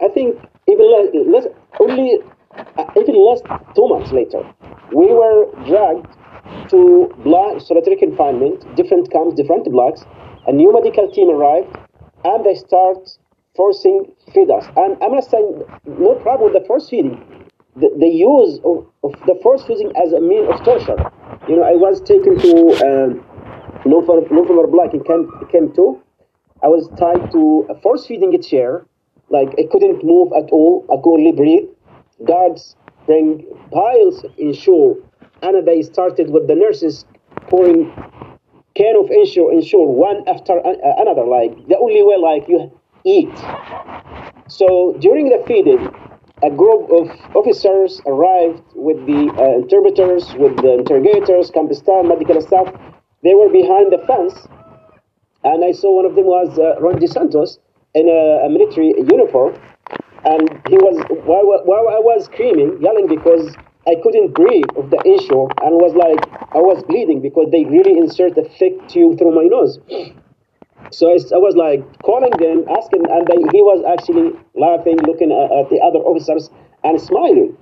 I 0.00 0.08
think 0.08 0.36
even 0.68 0.86
less, 0.92 1.08
less 1.26 1.46
only 1.80 2.20
uh, 2.56 2.84
even 2.96 3.16
less, 3.24 3.40
two 3.74 3.88
months 3.88 4.12
later, 4.12 4.42
we 4.92 5.06
were 5.06 5.46
dragged 5.66 6.08
to 6.70 7.12
block, 7.24 7.60
solitary 7.60 7.96
confinement, 7.96 8.64
different 8.76 9.10
camps, 9.10 9.34
different 9.34 9.64
blocks. 9.70 10.04
A 10.46 10.52
new 10.52 10.72
medical 10.72 11.10
team 11.10 11.30
arrived, 11.30 11.68
and 12.24 12.44
they 12.44 12.54
start 12.54 12.98
forcing 13.56 14.12
feed 14.32 14.50
us. 14.50 14.66
And 14.76 14.96
I'm 15.02 15.12
not 15.12 15.24
saying 15.24 15.62
no 15.86 16.14
problem 16.16 16.52
with 16.52 16.62
the 16.62 16.66
force 16.66 16.88
feeding. 16.88 17.22
The, 17.76 17.90
the 17.98 18.08
use 18.08 18.58
of, 18.64 18.86
of 19.04 19.12
the 19.26 19.38
force 19.42 19.62
feeding 19.64 19.92
as 20.02 20.12
a 20.12 20.20
mean 20.20 20.46
of 20.46 20.62
torture. 20.64 20.96
You 21.48 21.56
know, 21.56 21.62
I 21.62 21.76
was 21.76 22.00
taken 22.00 22.38
to 22.38 22.52
um, 22.86 23.24
November 23.84 24.66
Black 24.66 24.94
in 24.94 25.04
camp, 25.04 25.30
camp 25.50 25.74
2. 25.74 26.00
I 26.62 26.68
was 26.68 26.88
tied 26.98 27.30
to 27.32 27.66
a 27.68 27.80
force 27.80 28.06
feeding 28.06 28.34
a 28.34 28.38
chair. 28.38 28.86
Like 29.28 29.48
I 29.58 29.64
couldn't 29.70 30.04
move 30.04 30.32
at 30.36 30.50
all. 30.50 30.86
I 30.90 30.96
could 31.02 31.18
only 31.18 31.32
breathe. 31.32 31.68
Guards 32.24 32.76
bring 33.06 33.44
piles 33.70 34.24
of 34.24 34.32
ensure, 34.38 34.96
and 35.42 35.66
they 35.66 35.82
started 35.82 36.30
with 36.30 36.48
the 36.48 36.54
nurses 36.54 37.04
pouring 37.48 37.92
can 38.74 38.96
of 38.96 39.10
ensure, 39.10 39.52
ensure 39.52 39.86
one 39.86 40.22
after 40.28 40.60
another. 40.64 41.24
Like 41.24 41.66
the 41.68 41.78
only 41.78 42.02
way, 42.02 42.16
like 42.16 42.48
you 42.48 42.70
eat. 43.06 43.32
So 44.48 44.96
during 45.00 45.30
the 45.30 45.42
feeding, 45.46 45.88
a 46.42 46.50
group 46.50 46.90
of 46.90 47.08
officers 47.34 48.02
arrived 48.04 48.62
with 48.74 48.98
the 49.06 49.32
uh, 49.38 49.62
interpreters, 49.62 50.34
with 50.34 50.56
the 50.58 50.74
interrogators, 50.84 51.50
camp 51.50 51.72
staff, 51.72 52.04
medical 52.04 52.40
staff. 52.42 52.68
They 53.22 53.34
were 53.34 53.48
behind 53.48 53.92
the 53.92 54.04
fence, 54.06 54.34
and 55.44 55.64
I 55.64 55.72
saw 55.72 55.96
one 55.96 56.04
of 56.04 56.14
them 56.14 56.26
was 56.26 56.58
uh, 56.58 56.78
Ron 56.80 57.00
DeSantis 57.00 57.58
in 57.94 58.08
a, 58.08 58.46
a 58.46 58.48
military 58.50 58.92
uniform, 58.98 59.58
and 60.24 60.50
he 60.68 60.76
was 60.76 61.00
while, 61.24 61.46
while 61.64 61.88
I 61.88 61.98
was 61.98 62.26
screaming, 62.26 62.76
yelling 62.82 63.08
because 63.08 63.56
I 63.88 63.94
couldn't 64.02 64.34
breathe 64.34 64.68
of 64.76 64.90
the 64.90 65.00
issue, 65.06 65.48
and 65.64 65.80
was 65.80 65.94
like 65.94 66.20
I 66.54 66.60
was 66.60 66.84
bleeding 66.84 67.22
because 67.22 67.48
they 67.50 67.64
really 67.64 67.96
insert 67.96 68.36
a 68.36 68.44
thick 68.58 68.76
tube 68.88 69.18
through 69.18 69.34
my 69.34 69.44
nose. 69.44 69.78
So 70.90 71.10
I, 71.10 71.38
was 71.38 71.56
like 71.56 71.82
calling 72.02 72.30
them, 72.38 72.64
asking, 72.70 73.04
and 73.10 73.26
they, 73.26 73.40
he 73.50 73.62
was 73.62 73.82
actually 73.86 74.32
laughing, 74.54 74.96
looking 75.02 75.32
at, 75.32 75.50
at, 75.50 75.70
the 75.70 75.80
other 75.82 75.98
officers 75.98 76.50
and 76.84 77.00
smiling. 77.00 77.56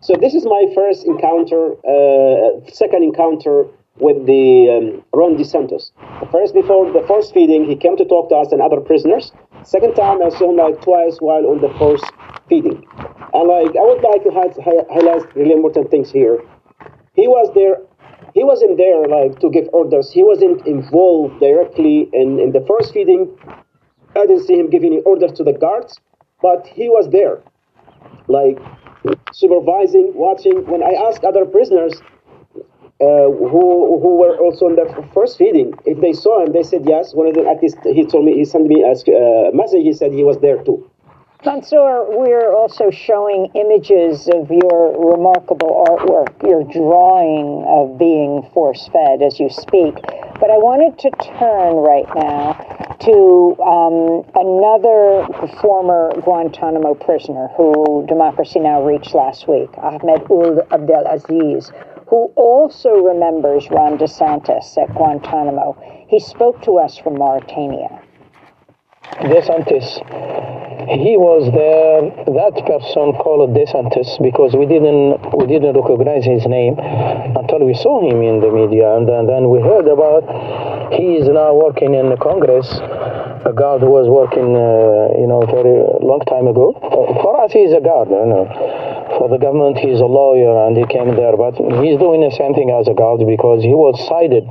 So 0.00 0.14
this 0.14 0.34
is 0.34 0.44
my 0.44 0.66
first 0.74 1.06
encounter, 1.06 1.74
uh, 1.86 2.60
second 2.70 3.02
encounter 3.02 3.66
with 3.98 4.26
the 4.26 4.68
um, 4.70 5.04
Ron 5.12 5.36
DeSantis. 5.36 5.90
First, 6.30 6.54
before 6.54 6.92
the 6.92 7.04
first 7.08 7.32
feeding, 7.32 7.64
he 7.64 7.76
came 7.76 7.96
to 7.96 8.04
talk 8.04 8.28
to 8.28 8.36
us 8.36 8.52
and 8.52 8.60
other 8.60 8.80
prisoners. 8.80 9.32
Second 9.64 9.94
time, 9.94 10.22
I 10.22 10.28
saw 10.28 10.50
him 10.50 10.56
like 10.56 10.82
twice 10.82 11.18
while 11.18 11.46
on 11.46 11.60
the 11.60 11.72
first 11.78 12.04
feeding. 12.48 12.84
And 13.32 13.48
like, 13.48 13.72
I 13.74 13.84
would 13.84 14.02
like 14.02 14.22
to 14.24 14.32
highlight 14.32 15.34
really 15.34 15.52
important 15.52 15.90
things 15.90 16.10
here. 16.10 16.38
He 17.14 17.26
was 17.26 17.52
there 17.54 17.78
he 18.36 18.44
wasn't 18.44 18.76
there 18.76 19.00
like 19.08 19.40
to 19.40 19.48
give 19.48 19.66
orders. 19.72 20.12
He 20.12 20.22
wasn't 20.22 20.66
involved 20.66 21.40
directly 21.40 22.10
in, 22.12 22.38
in 22.38 22.52
the 22.52 22.62
first 22.68 22.92
feeding. 22.92 23.34
I 24.14 24.26
didn't 24.26 24.44
see 24.46 24.58
him 24.60 24.68
giving 24.68 24.92
any 24.92 25.02
orders 25.02 25.32
to 25.38 25.42
the 25.42 25.54
guards, 25.54 25.98
but 26.42 26.66
he 26.66 26.90
was 26.90 27.08
there, 27.08 27.42
like 28.28 28.58
supervising, 29.32 30.12
watching. 30.14 30.66
When 30.66 30.82
I 30.82 30.92
asked 31.08 31.24
other 31.24 31.46
prisoners 31.46 31.94
uh, 33.00 33.28
who 33.50 33.64
who 34.02 34.12
were 34.20 34.36
also 34.36 34.68
in 34.68 34.76
the 34.76 34.86
first 35.14 35.38
feeding 35.38 35.72
if 35.86 35.98
they 36.02 36.12
saw 36.12 36.44
him, 36.44 36.52
they 36.52 36.62
said 36.62 36.82
yes. 36.86 37.14
One 37.14 37.28
of 37.28 37.34
them, 37.34 37.46
at 37.46 37.62
least, 37.62 37.78
he 37.84 38.04
told 38.04 38.26
me 38.26 38.34
he 38.34 38.44
sent 38.44 38.66
me 38.66 38.82
a 38.82 38.92
uh, 38.92 39.50
message. 39.52 39.82
He 39.82 39.94
said 39.94 40.12
he 40.12 40.24
was 40.24 40.38
there 40.40 40.62
too. 40.62 40.78
Mansour, 41.46 42.06
we're 42.10 42.52
also 42.52 42.90
showing 42.90 43.52
images 43.54 44.28
of 44.34 44.50
your 44.50 45.12
remarkable 45.12 45.86
artwork, 45.88 46.42
your 46.42 46.64
drawing 46.64 47.64
of 47.68 47.96
being 47.96 48.42
force 48.52 48.88
fed 48.88 49.22
as 49.22 49.38
you 49.38 49.48
speak. 49.48 49.94
But 49.94 50.50
I 50.50 50.58
wanted 50.58 50.98
to 50.98 51.10
turn 51.38 51.76
right 51.76 52.08
now 52.16 52.54
to 52.98 53.56
um, 53.62 54.26
another 54.34 55.48
former 55.60 56.10
Guantanamo 56.20 56.94
prisoner 56.94 57.46
who 57.56 58.04
Democracy 58.08 58.58
Now! 58.58 58.82
reached 58.82 59.14
last 59.14 59.46
week, 59.46 59.70
Ahmed 59.78 60.26
Ould 60.28 60.66
Abdelaziz, 60.72 61.70
who 62.08 62.32
also 62.34 62.90
remembers 62.90 63.70
Ron 63.70 63.98
DeSantis 63.98 64.76
at 64.82 64.92
Guantanamo. 64.96 65.78
He 66.08 66.18
spoke 66.18 66.60
to 66.62 66.78
us 66.78 66.98
from 66.98 67.14
Mauritania. 67.14 68.02
DeSantis. 69.14 69.86
He 70.86 71.16
was 71.16 71.50
there. 71.50 72.14
That 72.30 72.54
person 72.62 73.14
called 73.18 73.50
DeSantis 73.54 74.22
because 74.22 74.54
we 74.54 74.66
didn't 74.66 75.18
we 75.34 75.46
didn't 75.46 75.74
recognize 75.74 76.24
his 76.24 76.46
name 76.46 76.78
until 76.78 77.66
we 77.66 77.74
saw 77.74 78.02
him 78.02 78.22
in 78.22 78.38
the 78.38 78.50
media, 78.50 78.94
and 78.94 79.08
then, 79.08 79.50
we 79.50 79.58
heard 79.58 79.88
about 79.88 80.22
he 80.94 81.18
is 81.18 81.26
now 81.28 81.54
working 81.54 81.94
in 81.94 82.10
the 82.10 82.16
Congress. 82.16 82.66
A 83.46 83.52
guard 83.54 83.80
who 83.80 83.90
was 83.90 84.10
working, 84.10 84.54
uh, 84.58 85.14
you 85.18 85.26
know, 85.26 85.38
very 85.46 85.78
long 86.02 86.18
time 86.26 86.46
ago. 86.46 86.74
For 87.22 87.40
us, 87.42 87.52
he's 87.52 87.72
a 87.72 87.80
guard. 87.80 88.10
You 88.10 88.26
know. 88.26 88.44
For 89.18 89.28
the 89.30 89.38
government, 89.38 89.78
he's 89.78 90.00
a 90.00 90.06
lawyer, 90.06 90.66
and 90.66 90.76
he 90.76 90.86
came 90.86 91.14
there, 91.14 91.36
but 91.36 91.54
he's 91.82 91.98
doing 91.98 92.26
the 92.26 92.34
same 92.34 92.54
thing 92.54 92.70
as 92.70 92.86
a 92.86 92.94
guard 92.94 93.22
because 93.26 93.62
he 93.62 93.74
was 93.74 93.94
cited 94.06 94.46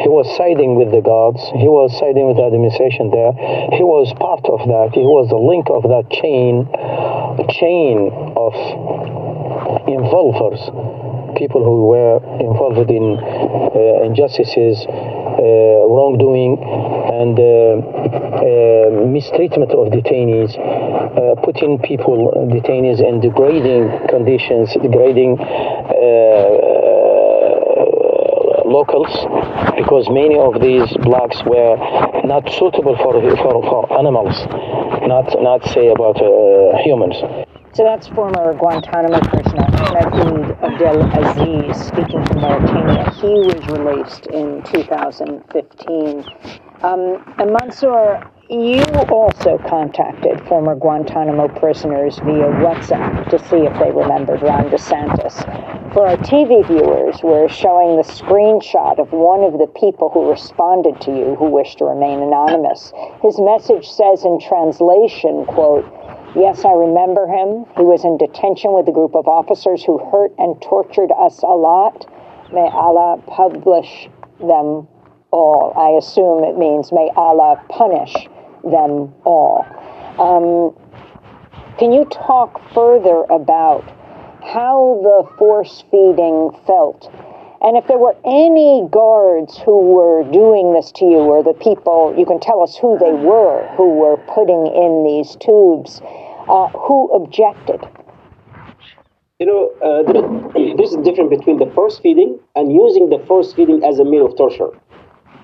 he 0.00 0.08
was 0.08 0.26
siding 0.36 0.74
with 0.74 0.90
the 0.90 1.00
guards. 1.00 1.40
He 1.54 1.68
was 1.68 1.94
siding 1.98 2.26
with 2.26 2.36
the 2.36 2.44
administration 2.44 3.10
there. 3.10 3.32
He 3.74 3.82
was 3.82 4.12
part 4.14 4.46
of 4.46 4.62
that. 4.70 4.94
He 4.94 5.02
was 5.02 5.26
the 5.28 5.40
link 5.40 5.66
of 5.66 5.82
that 5.90 6.06
chain, 6.06 6.70
chain 7.58 8.06
of 8.38 8.54
involvers, 9.90 10.62
people 11.34 11.64
who 11.66 11.90
were 11.90 12.22
involved 12.38 12.90
in 12.90 13.18
uh, 13.18 14.06
injustices, 14.06 14.86
uh, 14.86 15.90
wrongdoing, 15.90 16.62
and 16.62 17.34
uh, 17.34 17.82
uh 18.46 19.06
mistreatment 19.10 19.72
of 19.74 19.90
detainees, 19.90 20.54
uh, 20.54 21.34
putting 21.42 21.78
people, 21.82 22.30
detainees, 22.54 23.02
in 23.02 23.18
degrading 23.18 23.90
conditions, 24.06 24.70
degrading 24.80 25.34
uh, 25.40 26.93
locals 28.74 29.12
because 29.78 30.10
many 30.10 30.36
of 30.38 30.60
these 30.60 30.90
blocks 31.06 31.38
were 31.46 31.76
not 32.24 32.42
suitable 32.50 32.96
for, 32.96 33.12
for, 33.42 33.54
for 33.70 33.98
animals, 33.98 34.34
not, 35.06 35.26
not 35.40 35.60
say 35.70 35.86
about 35.88 36.18
uh, 36.20 36.76
humans. 36.82 37.16
So 37.74 37.82
that's 37.82 38.06
former 38.08 38.54
Guantanamo 38.54 39.18
prisoner 39.30 39.66
Ahmed 39.98 40.56
Abdel 40.62 40.98
Aziz 41.20 41.86
speaking 41.86 42.24
from 42.26 42.40
Mauritania. 42.40 43.10
He 43.18 43.34
was 43.50 43.62
released 43.66 44.26
in 44.26 44.62
2015. 44.62 46.24
Um, 46.82 47.34
and 47.38 47.52
Mansour, 47.52 48.22
you 48.60 48.82
also 49.08 49.58
contacted 49.58 50.40
former 50.46 50.74
Guantanamo 50.74 51.48
prisoners 51.48 52.18
via 52.18 52.46
WhatsApp 52.60 53.28
to 53.30 53.38
see 53.48 53.64
if 53.64 53.72
they 53.78 53.90
remembered 53.90 54.42
Ron 54.42 54.70
DeSantis. 54.70 55.32
For 55.94 56.06
our 56.06 56.16
TV 56.18 56.66
viewers, 56.66 57.22
we're 57.22 57.48
showing 57.48 57.96
the 57.96 58.02
screenshot 58.02 58.98
of 58.98 59.12
one 59.12 59.44
of 59.44 59.58
the 59.58 59.66
people 59.78 60.10
who 60.10 60.30
responded 60.30 61.00
to 61.02 61.10
you 61.10 61.36
who 61.36 61.46
wished 61.46 61.78
to 61.78 61.84
remain 61.84 62.20
anonymous. 62.20 62.92
His 63.22 63.40
message 63.40 63.88
says 63.88 64.24
in 64.24 64.38
translation, 64.40 65.46
quote, 65.46 65.84
Yes, 66.36 66.64
I 66.64 66.72
remember 66.72 67.26
him. 67.26 67.64
He 67.76 67.84
was 67.84 68.04
in 68.04 68.18
detention 68.18 68.72
with 68.72 68.88
a 68.88 68.92
group 68.92 69.14
of 69.14 69.28
officers 69.28 69.84
who 69.84 69.98
hurt 70.10 70.32
and 70.36 70.60
tortured 70.60 71.12
us 71.16 71.42
a 71.42 71.54
lot. 71.54 72.10
May 72.52 72.68
Allah 72.68 73.22
publish 73.26 74.08
them 74.40 74.88
all. 75.30 75.72
I 75.76 75.96
assume 75.96 76.44
it 76.44 76.58
means 76.58 76.92
may 76.92 77.10
Allah 77.16 77.62
punish 77.68 78.14
them 78.70 79.14
all. 79.24 79.66
Um, 80.18 80.74
can 81.78 81.92
you 81.92 82.04
talk 82.06 82.60
further 82.72 83.24
about 83.30 83.84
how 84.44 85.00
the 85.02 85.28
force 85.38 85.84
feeding 85.90 86.50
felt? 86.66 87.10
And 87.64 87.78
if 87.78 87.86
there 87.88 87.98
were 87.98 88.14
any 88.24 88.86
guards 88.90 89.58
who 89.58 89.94
were 89.94 90.22
doing 90.30 90.74
this 90.74 90.92
to 90.96 91.06
you, 91.06 91.18
or 91.18 91.42
the 91.42 91.54
people, 91.54 92.14
you 92.16 92.26
can 92.26 92.38
tell 92.38 92.62
us 92.62 92.76
who 92.76 92.98
they 92.98 93.12
were 93.12 93.66
who 93.76 93.88
were 93.96 94.18
putting 94.18 94.66
in 94.66 95.02
these 95.02 95.34
tubes, 95.36 96.02
uh, 96.46 96.68
who 96.68 97.08
objected? 97.14 97.80
You 99.40 99.46
know, 99.46 99.72
uh, 99.80 100.02
this 100.76 100.90
is 100.90 100.96
different 101.04 101.30
between 101.30 101.58
the 101.58 101.66
force 101.74 101.98
feeding 101.98 102.38
and 102.54 102.70
using 102.70 103.08
the 103.08 103.18
force 103.26 103.52
feeding 103.52 103.82
as 103.82 103.98
a 103.98 104.04
mean 104.04 104.20
of 104.20 104.36
torture. 104.36 104.70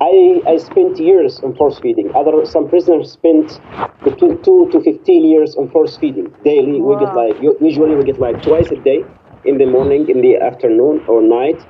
I, 0.01 0.40
I 0.46 0.57
spent 0.57 0.98
years 0.98 1.40
on 1.40 1.55
force 1.57 1.78
feeding. 1.78 2.11
Other 2.14 2.44
some 2.46 2.68
prisoners 2.68 3.12
spent 3.12 3.61
between 4.03 4.42
two 4.42 4.68
to 4.72 4.80
fifteen 4.82 5.24
years 5.26 5.55
on 5.57 5.68
force 5.70 5.96
feeding 5.98 6.32
daily. 6.44 6.80
Wow. 6.80 6.98
We 6.98 7.05
get 7.05 7.14
like 7.14 7.61
usually 7.61 7.94
we 7.94 8.05
get 8.05 8.18
like 8.18 8.42
twice 8.42 8.70
a 8.70 8.76
day, 8.76 9.05
in 9.44 9.59
the 9.59 9.66
morning, 9.66 10.09
in 10.09 10.20
the 10.22 10.36
afternoon, 10.36 11.05
or 11.07 11.22
night. 11.22 11.61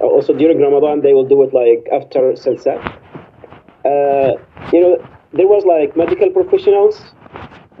Uh, 0.00 0.06
also 0.06 0.32
during 0.32 0.60
Ramadan, 0.60 1.02
they 1.02 1.14
will 1.14 1.26
do 1.26 1.42
it 1.42 1.52
like 1.52 1.86
after 1.92 2.36
sunset. 2.36 2.78
Uh, 3.84 4.32
you 4.72 4.80
know, 4.80 4.96
there 5.32 5.46
was 5.46 5.64
like 5.64 5.96
medical 5.96 6.30
professionals. 6.30 7.00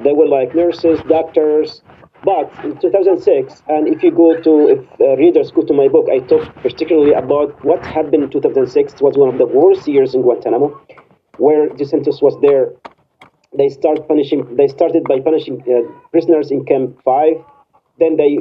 There 0.02 0.14
were 0.14 0.26
like 0.26 0.54
nurses, 0.54 1.00
doctors, 1.08 1.82
But 2.24 2.50
in 2.64 2.78
2006, 2.78 3.62
and 3.68 3.86
if 3.86 4.02
you 4.02 4.10
go 4.10 4.40
to, 4.40 4.68
if 4.68 5.00
uh, 5.00 5.16
readers 5.16 5.50
go 5.50 5.62
to 5.62 5.74
my 5.74 5.88
book, 5.88 6.06
I 6.10 6.20
talk 6.20 6.42
particularly 6.62 7.12
about 7.12 7.62
what 7.64 7.84
happened 7.84 8.24
in 8.24 8.30
2006. 8.30 8.94
It 8.94 9.00
was 9.02 9.18
one 9.18 9.28
of 9.28 9.38
the 9.38 9.46
worst 9.46 9.86
years 9.86 10.14
in 10.14 10.22
Guantanamo, 10.22 10.80
where 11.36 11.68
DeSantis 11.68 12.22
was 12.22 12.34
there. 12.40 12.72
They 13.56 13.68
start 13.68 14.08
punishing. 14.08 14.56
They 14.56 14.68
started 14.68 15.04
by 15.04 15.20
punishing 15.20 15.62
uh, 15.68 15.86
prisoners 16.10 16.50
in 16.50 16.64
Camp 16.64 16.98
Five. 17.04 17.36
Then 17.98 18.16
they 18.16 18.38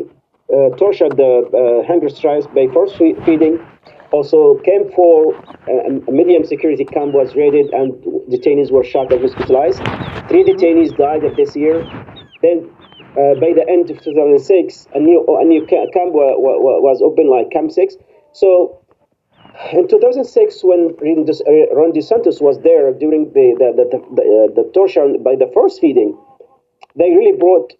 uh, 0.53 0.69
tortured 0.77 1.17
the 1.17 1.43
uh, 1.51 1.88
hunger 1.88 2.09
strikes 2.09 2.47
by 2.47 2.67
force 2.73 2.93
feeding. 3.25 3.59
Also, 4.11 4.59
Camp 4.59 4.93
4, 4.93 5.34
a 6.07 6.11
medium 6.11 6.45
security 6.45 6.86
camp 6.86 7.15
was 7.15 7.36
raided 7.36 7.73
and 7.73 7.93
detainees 8.29 8.71
were 8.71 8.84
shot 8.84 9.11
and 9.11 9.21
hospitalized. 9.21 9.79
Three 10.29 10.43
detainees 10.43 10.95
died 10.95 11.23
of 11.23 11.36
this 11.36 11.55
year. 11.55 11.81
Then, 12.43 12.69
uh, 13.14 13.36
by 13.39 13.53
the 13.53 13.66
end 13.70 13.89
of 13.91 14.01
2006, 14.01 14.88
a 14.95 14.99
new, 14.99 15.26
a 15.39 15.45
new 15.45 15.66
camp 15.68 16.14
was 16.14 17.01
opened, 17.01 17.30
like 17.30 17.51
Camp 17.51 17.72
6. 17.72 17.95
So, 18.34 18.80
in 19.72 19.88
2006, 19.88 20.64
when 20.64 20.95
Ron 20.97 21.93
DeSantis 21.93 22.41
was 22.41 22.59
there 22.61 22.91
during 22.91 23.32
the, 23.34 23.53
the, 23.59 23.70
the, 23.78 23.86
the, 24.16 24.24
uh, 24.24 24.55
the 24.55 24.72
torture 24.74 25.14
by 25.20 25.36
the 25.36 25.45
force 25.53 25.78
feeding, 25.78 26.18
they 26.95 27.11
really 27.11 27.38
brought 27.38 27.74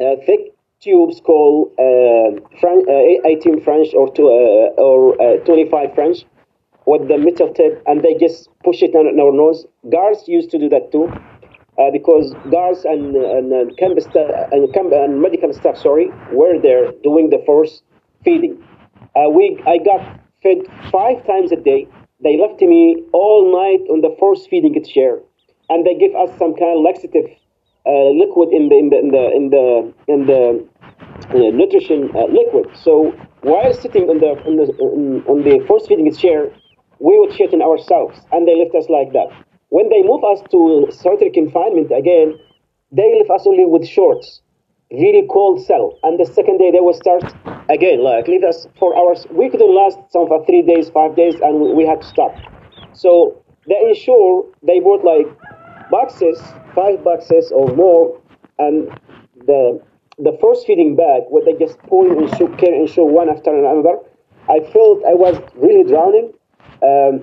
uh, 0.00 0.14
thick 0.24 0.54
tubes 0.80 1.20
called 1.20 1.72
uh, 1.74 2.38
French, 2.60 2.86
uh, 2.86 3.28
18 3.28 3.60
French 3.60 3.88
or, 3.94 4.12
two, 4.14 4.28
uh, 4.28 4.80
or 4.80 5.20
uh, 5.20 5.38
25 5.44 5.94
French 5.94 6.24
with 6.86 7.08
the 7.08 7.18
metal 7.18 7.52
tip 7.52 7.82
and 7.86 8.02
they 8.02 8.14
just 8.14 8.48
push 8.62 8.82
it 8.82 8.92
down 8.92 9.06
on 9.06 9.18
our 9.18 9.32
nose. 9.32 9.66
Guards 9.90 10.28
used 10.28 10.50
to 10.50 10.58
do 10.58 10.68
that 10.68 10.92
too 10.92 11.10
uh, 11.78 11.90
because 11.92 12.34
guards 12.50 12.84
and, 12.84 13.14
and, 13.14 13.52
and, 13.52 13.76
campus 13.78 14.04
and, 14.06 14.72
camp 14.74 14.92
and 14.92 15.22
medical 15.22 15.52
staff 15.52 15.76
sorry, 15.76 16.10
were 16.32 16.60
there 16.60 16.92
doing 17.02 17.30
the 17.30 17.42
force 17.46 17.82
feeding. 18.24 18.62
Uh, 19.16 19.30
we, 19.30 19.62
I 19.66 19.78
got 19.78 20.20
fed 20.42 20.58
five 20.90 21.26
times 21.26 21.52
a 21.52 21.56
day. 21.56 21.86
They 22.22 22.36
left 22.36 22.60
me 22.60 23.02
all 23.12 23.50
night 23.52 23.86
on 23.90 24.00
the 24.00 24.14
force 24.18 24.46
feeding 24.48 24.74
chair 24.84 25.20
and 25.68 25.86
they 25.86 25.94
give 25.94 26.14
us 26.14 26.30
some 26.38 26.54
kind 26.54 26.76
of 26.76 26.84
laxative 26.84 27.26
uh, 27.86 28.10
liquid 28.12 28.50
in 28.52 28.68
the 28.68 28.76
in 28.76 28.88
the 28.90 28.98
in 28.98 29.10
the 29.10 29.24
in 29.36 29.50
the, 29.50 29.92
in 30.12 30.26
the 30.26 30.68
uh, 31.30 31.50
nutrition 31.52 32.10
uh, 32.14 32.24
liquid. 32.26 32.68
So 32.76 33.12
while 33.42 33.72
sitting 33.72 34.08
on 34.08 34.18
the 34.18 34.36
on 34.44 34.56
the 34.56 34.66
on 35.28 35.42
the 35.44 35.64
force 35.66 35.86
feeding 35.86 36.12
chair, 36.14 36.50
we 36.98 37.18
would 37.18 37.32
shit 37.34 37.52
in 37.52 37.62
ourselves, 37.62 38.18
and 38.32 38.46
they 38.46 38.56
left 38.56 38.74
us 38.74 38.88
like 38.88 39.12
that. 39.12 39.28
When 39.70 39.88
they 39.88 40.02
move 40.02 40.24
us 40.24 40.40
to 40.50 40.88
solitary 40.90 41.30
confinement 41.30 41.92
again, 41.92 42.38
they 42.90 43.14
leave 43.14 43.30
us 43.30 43.46
only 43.46 43.66
with 43.66 43.86
shorts, 43.86 44.40
really 44.90 45.26
cold 45.30 45.64
cell. 45.64 45.98
And 46.02 46.18
the 46.18 46.24
second 46.26 46.58
day 46.58 46.70
they 46.70 46.80
will 46.80 46.94
start 46.94 47.24
again, 47.68 48.02
like 48.02 48.28
leave 48.28 48.44
us 48.44 48.66
for 48.78 48.96
hours. 48.96 49.26
We 49.30 49.50
couldn't 49.50 49.74
last 49.74 49.98
some 50.10 50.26
for 50.26 50.44
three 50.46 50.62
days, 50.62 50.88
five 50.88 51.16
days, 51.16 51.34
and 51.42 51.76
we 51.76 51.84
had 51.84 52.00
to 52.00 52.06
stop. 52.06 52.34
So 52.94 53.42
they 53.66 53.78
ensure 53.88 54.46
they 54.62 54.80
brought 54.80 55.04
like 55.04 55.26
boxes 55.90 56.40
five 56.78 57.02
boxes 57.02 57.50
or 57.52 57.66
more, 57.74 58.20
and 58.58 58.88
the 59.46 59.80
the 60.18 60.36
first 60.40 60.66
feeding 60.66 60.96
bag, 60.96 61.22
where 61.28 61.44
they 61.44 61.54
just 61.64 61.78
pour 61.90 62.06
and 62.06 62.28
show, 62.36 62.48
care 62.56 62.74
and 62.74 62.88
show 62.88 63.04
one 63.04 63.28
after 63.28 63.50
another, 63.54 63.98
I 64.48 64.58
felt 64.72 65.04
I 65.04 65.14
was 65.14 65.36
really 65.54 65.84
drowning. 65.84 66.32
Um, 66.82 67.22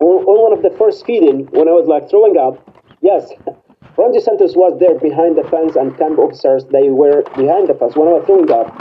on, 0.00 0.24
on, 0.24 0.36
one 0.42 0.52
of 0.52 0.62
the 0.62 0.70
first 0.76 1.06
feeding, 1.06 1.46
when 1.52 1.68
I 1.68 1.72
was 1.72 1.86
like 1.86 2.10
throwing 2.10 2.36
up, 2.36 2.58
yes, 3.00 3.30
Ron 3.96 4.12
DeSantis 4.12 4.56
was 4.56 4.78
there 4.80 4.98
behind 4.98 5.36
the 5.36 5.44
fence 5.48 5.76
and 5.76 5.96
camp 5.98 6.18
officers, 6.18 6.64
they 6.72 6.88
were 6.88 7.22
behind 7.36 7.68
the 7.68 7.74
fence. 7.74 7.96
When 7.96 8.08
I 8.08 8.16
was 8.16 8.24
throwing 8.24 8.50
up, 8.50 8.72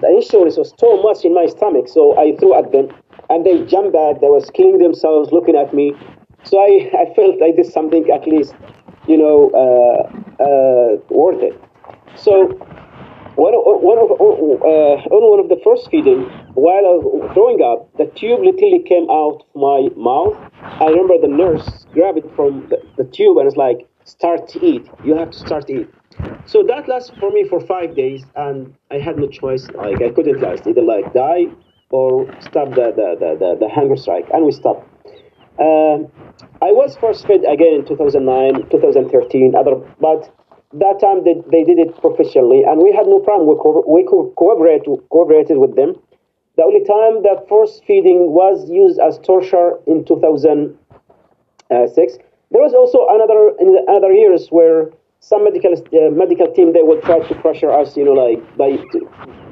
the 0.00 0.08
insurance 0.08 0.56
was 0.56 0.72
so 0.78 1.02
much 1.02 1.24
in 1.24 1.34
my 1.34 1.46
stomach, 1.46 1.88
so 1.88 2.16
I 2.18 2.36
threw 2.36 2.54
at 2.54 2.70
them, 2.72 2.88
and 3.30 3.44
they 3.44 3.64
jumped 3.66 3.92
back. 3.92 4.20
They 4.20 4.30
was 4.30 4.50
killing 4.50 4.78
themselves, 4.78 5.32
looking 5.32 5.56
at 5.56 5.74
me. 5.74 5.94
So 6.44 6.60
I, 6.60 6.90
I 7.02 7.14
felt 7.14 7.42
I 7.42 7.50
did 7.50 7.66
something 7.66 8.08
at 8.10 8.26
least 8.26 8.54
you 9.06 9.18
know, 9.18 9.50
uh, 9.52 10.42
uh, 10.42 10.96
worth 11.10 11.42
it. 11.42 11.60
So 12.16 12.58
one 13.36 13.54
one 13.54 13.98
of, 13.98 14.10
uh, 14.10 15.14
on 15.14 15.22
one 15.30 15.40
of 15.40 15.48
the 15.48 15.60
first 15.64 15.90
feeding, 15.90 16.22
while 16.54 16.86
I 16.86 16.94
was 17.02 17.30
throwing 17.34 17.62
up, 17.62 17.90
the 17.98 18.06
tube 18.14 18.40
literally 18.40 18.82
came 18.86 19.10
out 19.10 19.42
of 19.42 19.54
my 19.54 19.90
mouth. 19.96 20.38
I 20.62 20.86
remember 20.86 21.18
the 21.18 21.28
nurse 21.28 21.86
grabbed 21.92 22.18
it 22.18 22.30
from 22.36 22.68
the, 22.68 22.78
the 22.96 23.04
tube 23.04 23.38
and 23.38 23.46
was 23.46 23.56
like, 23.56 23.86
start 24.04 24.46
to 24.48 24.64
eat. 24.64 24.86
You 25.04 25.16
have 25.16 25.30
to 25.30 25.38
start 25.38 25.66
to 25.68 25.80
eat. 25.80 25.90
So 26.46 26.62
that 26.62 26.88
lasted 26.88 27.18
for 27.18 27.30
me 27.30 27.48
for 27.48 27.58
five 27.60 27.96
days, 27.96 28.22
and 28.36 28.74
I 28.90 28.98
had 28.98 29.18
no 29.18 29.26
choice. 29.26 29.68
Like 29.70 30.00
I 30.00 30.10
couldn't 30.10 30.40
last, 30.40 30.66
either 30.66 30.82
like 30.82 31.12
die 31.12 31.46
or 31.90 32.26
stop 32.40 32.70
the 32.70 32.92
the, 32.94 33.08
the, 33.18 33.30
the, 33.38 33.66
the 33.66 33.68
hunger 33.68 33.96
strike, 33.96 34.28
and 34.32 34.44
we 34.44 34.52
stopped. 34.52 34.86
Uh, 35.58 36.06
I 36.62 36.70
was 36.70 36.96
first 36.96 37.26
fed 37.26 37.42
again 37.48 37.74
in 37.74 37.84
2009, 37.86 38.68
2013, 38.70 39.54
other, 39.54 39.76
but 40.00 40.34
that 40.80 40.98
time 41.00 41.24
they, 41.24 41.34
they 41.50 41.64
did 41.64 41.78
it 41.78 41.96
professionally, 42.00 42.62
and 42.64 42.82
we 42.82 42.92
had 42.92 43.06
no 43.06 43.18
problem. 43.20 43.48
We, 43.48 43.56
co- 43.60 43.84
we 43.86 44.02
co- 44.04 44.32
cooperate, 44.36 44.84
cooperated 45.10 45.58
with 45.58 45.76
them. 45.76 45.96
The 46.56 46.62
only 46.62 46.84
time 46.84 47.22
that 47.22 47.48
force 47.48 47.80
feeding 47.86 48.32
was 48.32 48.68
used 48.70 48.98
as 49.00 49.18
torture 49.18 49.78
in 49.86 50.04
2006. 50.04 52.18
There 52.50 52.62
was 52.62 52.74
also 52.74 53.06
another 53.10 53.54
in 53.58 53.72
the 53.74 53.82
other 53.90 54.12
years 54.12 54.48
where 54.50 54.90
some 55.20 55.44
medical 55.44 55.72
uh, 55.74 56.10
medical 56.10 56.52
team 56.52 56.72
they 56.72 56.82
would 56.82 57.02
try 57.02 57.18
to 57.20 57.34
pressure 57.36 57.70
us, 57.72 57.96
you 57.96 58.04
know, 58.04 58.12
like 58.12 58.40
by 58.56 58.76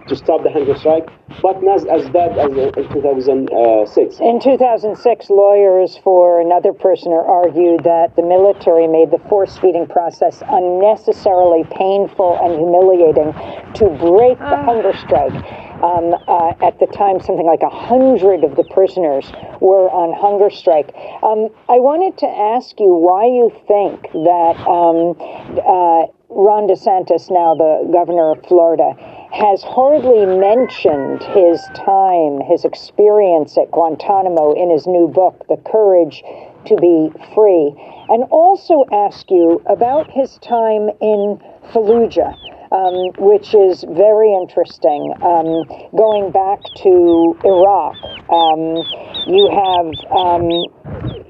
to 0.09 0.17
stop 0.17 0.43
the 0.43 0.51
hunger 0.51 0.77
strike, 0.77 1.09
but 1.41 1.63
not 1.63 1.87
as 1.89 2.09
bad 2.11 2.39
as 2.39 2.53
in 2.53 2.73
2006. 2.93 4.21
In 4.21 4.41
2006, 4.41 5.31
lawyers 5.31 5.99
for 6.03 6.41
another 6.41 6.73
prisoner 6.73 7.21
argued 7.21 7.85
that 7.85 8.15
the 8.17 8.23
military 8.23 8.87
made 8.87 9.11
the 9.11 9.19
force 9.29 9.59
feeding 9.59 9.87
process 9.87 10.43
unnecessarily 10.49 11.65
painful 11.71 12.39
and 12.43 12.59
humiliating 12.59 13.33
to 13.75 13.89
break 13.99 14.39
the 14.39 14.59
ah. 14.59 14.65
hunger 14.65 14.93
strike. 14.99 15.35
Um, 15.83 16.15
uh, 16.29 16.55
at 16.63 16.79
the 16.79 16.87
time, 16.87 17.19
something 17.19 17.47
like 17.47 17.63
a 17.63 17.69
hundred 17.69 18.45
of 18.45 18.55
the 18.55 18.63
prisoners 18.71 19.27
were 19.61 19.91
on 19.91 20.15
hunger 20.15 20.49
strike. 20.49 20.95
Um, 21.27 21.51
I 21.69 21.83
wanted 21.83 22.19
to 22.19 22.27
ask 22.27 22.79
you 22.79 22.95
why 22.95 23.27
you 23.27 23.51
think 23.67 24.07
that 24.15 24.55
um, 24.63 25.19
uh, 25.59 26.07
Ron 26.31 26.67
DeSantis, 26.67 27.31
now 27.31 27.55
the 27.55 27.91
governor 27.93 28.31
of 28.33 28.47
Florida, 28.47 28.95
has 29.33 29.63
hardly 29.63 30.27
mentioned 30.27 31.23
his 31.23 31.61
time, 31.75 32.41
his 32.43 32.67
experience 32.67 33.57
at 33.57 33.71
Guantanamo 33.71 34.53
in 34.53 34.69
his 34.69 34.87
new 34.87 35.09
book, 35.09 35.47
The 35.49 35.57
Courage 35.57 36.23
to 36.67 36.77
Be 36.77 37.11
Free, 37.35 37.75
and 38.11 38.25
also 38.31 38.85
ask 38.93 39.31
you 39.31 39.63
about 39.67 40.11
his 40.11 40.37
time 40.39 40.91
in 41.01 41.41
Fallujah. 41.73 42.37
Um, 42.73 43.13
which 43.19 43.55
is 43.55 43.85
very 43.87 44.33
interesting. 44.33 45.13
Um, 45.21 45.69
going 45.95 46.33
back 46.33 46.59
to 46.81 47.37
Iraq, 47.45 47.97
um, 48.33 48.81
you 49.29 49.45
have 49.53 49.93
um, 50.09 50.49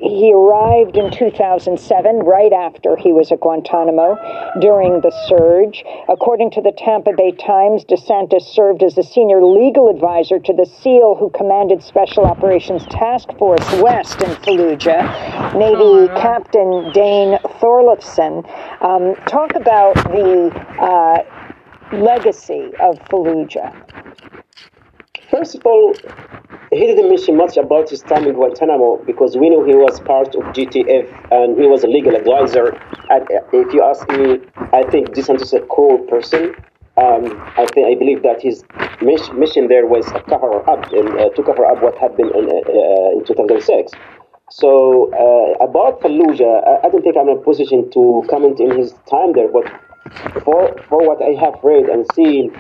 he 0.03 0.33
arrived 0.35 0.97
in 0.97 1.13
2007, 1.13 2.19
right 2.19 2.53
after 2.53 2.97
he 2.97 3.13
was 3.13 3.31
at 3.31 3.41
Guantanamo 3.41 4.19
during 4.61 5.01
the 5.01 5.13
surge. 5.29 5.85
According 6.09 6.51
to 6.53 6.61
the 6.61 6.73
Tampa 6.77 7.13
Bay 7.17 7.31
Times, 7.31 7.85
DeSantis 7.85 8.43
served 8.43 8.83
as 8.83 8.97
the 8.97 9.05
senior 9.05 9.45
legal 9.45 9.89
advisor 9.89 10.41
to 10.41 10.53
the 10.53 10.67
SEAL 10.67 11.15
who 11.15 11.31
commanded 11.31 11.85
Special 11.85 12.25
Operations 12.25 12.85
Task 12.87 13.29
Force 13.39 13.65
West 13.81 14.21
in 14.23 14.31
Fallujah, 14.43 15.55
Navy 15.55 16.09
Captain 16.21 16.91
Dane 16.93 17.39
Thorleifson. 17.63 18.43
Um, 18.83 19.15
talk 19.27 19.55
about 19.55 19.95
the 20.11 20.51
uh, 20.83 21.23
legacy 21.93 22.73
of 22.81 22.99
Fallujah. 23.11 23.73
First 25.31 25.55
of 25.55 25.67
all, 25.67 25.95
he 26.71 26.81
didn't 26.81 27.09
mention 27.09 27.37
much 27.37 27.57
about 27.57 27.91
his 27.91 28.01
time 28.01 28.27
in 28.27 28.35
Guantanamo 28.35 29.05
because 29.05 29.37
we 29.37 29.51
know 29.51 29.65
he 29.65 29.75
was 29.75 30.01
part 30.01 30.35
of 30.35 30.43
GTF 30.55 31.07
and 31.31 31.59
he 31.59 31.67
was 31.67 31.85
a 31.85 31.87
legal 31.87 32.15
advisor. 32.17 32.73
And 33.11 33.27
if 33.53 33.73
you 33.75 33.83
ask 33.83 34.09
me, 34.11 34.41
I 34.73 34.83
think 34.91 35.11
DeSantis 35.11 35.43
is 35.43 35.53
a 35.53 35.61
cool 35.71 35.99
person. 35.99 36.55
Um, 36.97 37.25
I 37.57 37.67
think 37.73 37.87
I 37.89 37.95
believe 37.99 38.23
that 38.23 38.43
his 38.43 38.65
mission 39.03 39.69
there 39.69 39.87
was 39.87 40.07
a 40.13 40.21
cover 40.21 40.69
up 40.69 40.93
and, 40.93 41.09
uh, 41.19 41.29
to 41.31 41.43
cover 41.43 41.65
up 41.67 41.83
what 41.83 41.97
happened 41.99 42.31
in, 42.35 42.45
uh, 42.49 43.19
in 43.19 43.25
2006. 43.25 43.93
So 44.51 45.11
uh, 45.13 45.65
about 45.65 46.01
Fallujah, 46.01 46.67
I, 46.69 46.87
I, 46.87 46.91
don't 46.91 47.03
think 47.03 47.17
I'm 47.17 47.29
in 47.29 47.39
a 47.39 47.41
position 47.41 47.91
to 47.93 48.23
comment 48.29 48.61
in 48.61 48.77
his 48.77 48.93
time 49.09 49.33
there, 49.33 49.49
but 49.49 49.65
for 50.45 50.75
for 50.89 51.07
what 51.07 51.23
I 51.23 51.33
have 51.45 51.55
read 51.63 51.87
and 51.87 52.07
seen, 52.15 52.53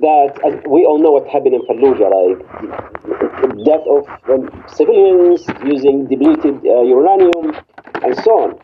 that 0.00 0.38
uh, 0.44 0.68
we 0.68 0.84
all 0.84 0.98
know 0.98 1.12
what 1.12 1.26
happened 1.28 1.54
in 1.54 1.62
Fallujah, 1.66 2.10
like 2.12 3.64
death 3.64 3.86
of 3.88 4.06
um, 4.30 4.64
civilians 4.68 5.44
using 5.64 6.06
depleted 6.06 6.56
uh, 6.66 6.82
uranium 6.82 7.56
and 8.02 8.16
so 8.24 8.32
on. 8.44 8.60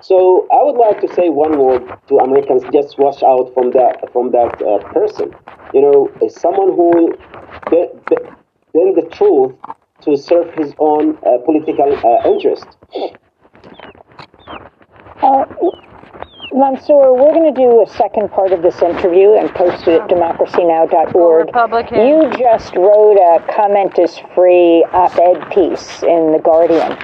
So 0.00 0.46
I 0.50 0.62
would 0.62 0.76
like 0.76 1.00
to 1.00 1.08
say 1.14 1.28
one 1.28 1.58
word 1.58 1.82
to 2.08 2.16
Americans: 2.18 2.62
just 2.72 2.98
watch 2.98 3.22
out 3.22 3.52
from 3.54 3.70
that 3.72 4.10
from 4.12 4.30
that 4.32 4.52
uh, 4.62 4.78
person. 4.92 5.32
You 5.72 5.82
know, 5.82 6.28
someone 6.28 6.68
who 6.76 6.90
will 6.90 7.12
bend 7.70 8.96
the 8.96 9.08
truth 9.12 9.54
to 10.02 10.16
serve 10.16 10.52
his 10.54 10.74
own 10.78 11.16
uh, 11.24 11.38
political 11.44 11.90
uh, 12.04 12.28
interest. 12.28 12.66
Mansour, 16.54 17.14
we're 17.14 17.32
going 17.32 17.52
to 17.54 17.60
do 17.60 17.82
a 17.82 17.86
second 17.86 18.30
part 18.30 18.52
of 18.52 18.60
this 18.60 18.82
interview 18.82 19.32
and 19.32 19.48
post 19.54 19.88
it 19.88 20.02
at 20.02 20.08
democracynow.org. 20.08 21.46
Republican. 21.46 22.06
You 22.06 22.30
just 22.38 22.76
wrote 22.76 23.16
a 23.16 23.42
comment 23.54 23.98
is 23.98 24.18
free 24.34 24.84
op 24.92 25.16
ed 25.16 25.50
piece 25.50 26.02
in 26.02 26.32
The 26.32 26.40
Guardian 26.42 26.96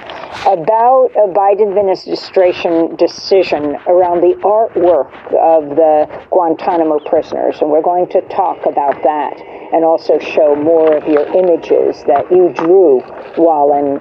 about 0.45 1.11
a 1.15 1.27
Biden 1.27 1.69
administration 1.69 2.95
decision 2.95 3.75
around 3.87 4.21
the 4.21 4.35
artwork 4.43 5.11
of 5.33 5.75
the 5.75 6.07
Guantanamo 6.29 6.99
prisoners, 6.99 7.61
and 7.61 7.69
we're 7.69 7.81
going 7.81 8.07
to 8.09 8.21
talk 8.29 8.65
about 8.65 9.01
that 9.03 9.39
and 9.73 9.83
also 9.83 10.17
show 10.19 10.55
more 10.55 10.97
of 10.97 11.07
your 11.07 11.25
images 11.35 12.03
that 12.05 12.29
you 12.31 12.53
drew 12.53 12.99
while 13.35 13.73
in 13.73 13.97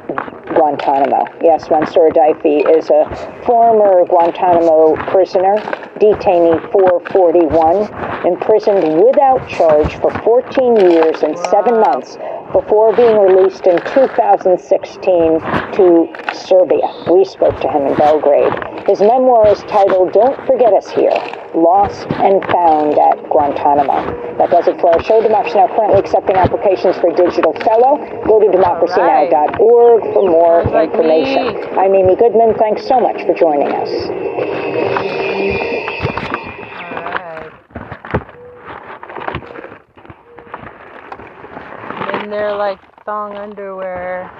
Guantanamo. 0.54 1.24
Yes, 1.42 1.68
Mansour 1.70 2.10
Adayfi 2.10 2.64
is 2.76 2.90
a 2.90 3.04
former 3.46 4.04
Guantanamo 4.06 4.96
prisoner, 5.10 5.56
detainee 6.00 6.60
441, 6.72 8.26
imprisoned 8.26 9.04
without 9.04 9.46
charge 9.48 9.94
for 9.96 10.10
14 10.22 10.76
years 10.90 11.22
and 11.22 11.38
seven 11.38 11.80
months 11.80 12.16
before 12.52 12.94
being 12.96 13.16
released 13.18 13.66
in 13.66 13.78
2016 13.92 15.40
to 15.76 16.08
Serbia. 16.32 16.88
We 17.12 17.24
spoke 17.24 17.60
to 17.60 17.68
him 17.68 17.86
in 17.86 17.94
Belgrade. 17.96 18.52
His 18.88 19.00
memoir 19.00 19.48
is 19.48 19.60
titled 19.64 20.12
Don't 20.12 20.36
Forget 20.46 20.72
Us 20.72 20.90
Here 20.90 21.12
Lost 21.54 22.06
and 22.24 22.42
Found 22.52 22.98
at 22.98 23.28
Guantanamo. 23.28 24.36
That 24.38 24.50
does 24.50 24.68
it 24.68 24.80
for 24.80 24.94
our 24.94 25.02
show. 25.02 25.20
Democracy 25.20 25.56
Now! 25.56 25.66
currently 25.68 25.98
accepting 25.98 26.36
applications 26.36 26.96
for 26.96 27.08
a 27.10 27.14
Digital 27.14 27.52
Fellow. 27.64 27.98
Go 28.24 28.40
to 28.40 28.46
democracynow.org 28.46 30.02
for 30.14 30.22
more 30.30 30.62
information. 30.82 31.78
I'm 31.78 31.94
Amy 31.94 32.16
Goodman. 32.16 32.54
Thanks 32.58 32.86
so 32.86 33.00
much 33.00 33.22
for 33.24 33.34
joining 33.34 33.72
us. 33.72 34.87
In 42.28 42.32
their 42.32 42.54
like 42.54 42.78
thong 43.06 43.36
underwear. 43.38 44.30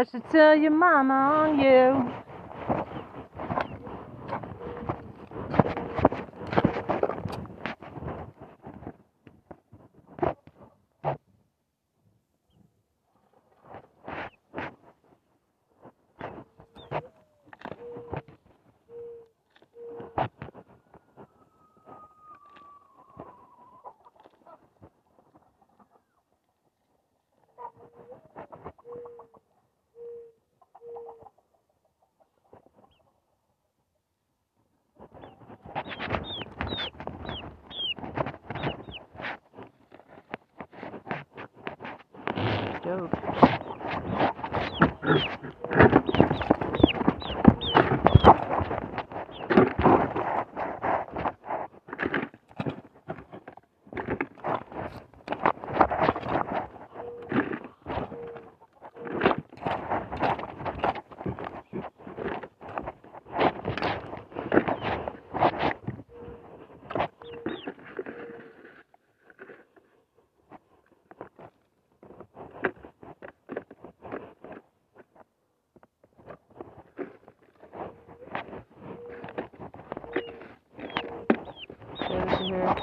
I 0.00 0.04
should 0.04 0.24
tell 0.30 0.56
your 0.56 0.70
mama 0.70 1.12
on 1.12 1.60
you. 1.60 2.10
Dope. 42.82 43.10
There's 82.08 82.38
here. 82.40 82.74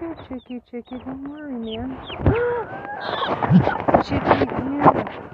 Good 0.00 0.18
chicky 0.32 0.62
chicky, 0.70 0.96
don't 1.04 1.28
worry, 1.28 1.52
man. 1.52 1.98
chicky, 4.02 4.46
come. 4.46 5.31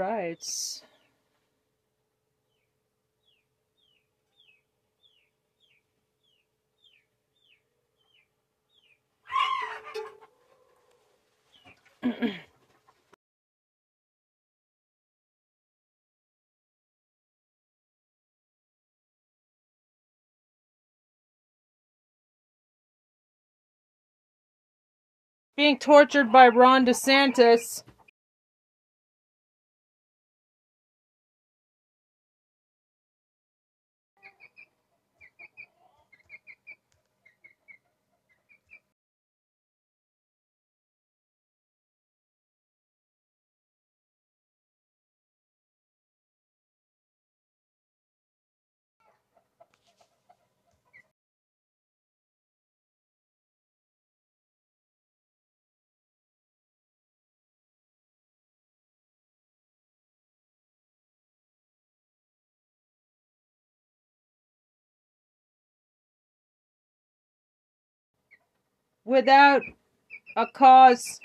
rights. 0.00 0.82
Being 25.56 25.78
tortured 25.78 26.32
by 26.32 26.48
Ron 26.48 26.86
DeSantis. 26.86 27.82
Without 69.10 69.62
a 70.36 70.46
cause. 70.54 71.20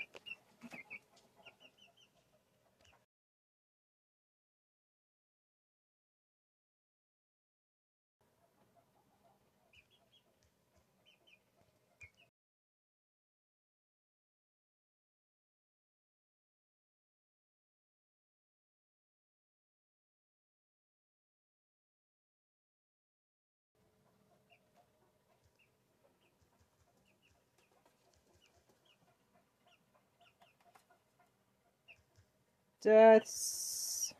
Deaths. 32.85 34.13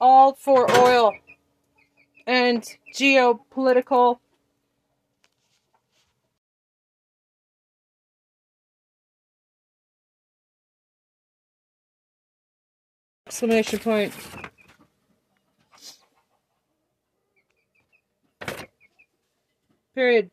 All 0.00 0.34
for 0.34 0.70
oil 0.78 1.14
and 2.28 2.62
geopolitical 2.94 4.20
exclamation 13.26 13.80
point. 13.80 14.14
Period. 19.94 20.30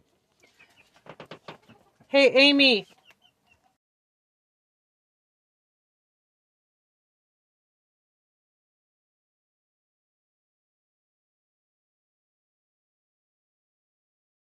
Hey, 2.07 2.29
Amy. 2.29 2.87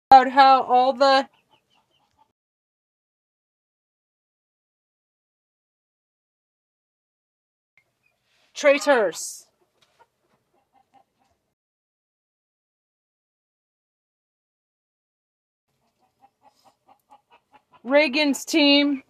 About 0.09 0.31
how 0.31 0.61
all 0.63 0.93
the 0.93 1.27
traitors 8.53 9.47
Reagan's 17.83 18.45
team. 18.45 19.03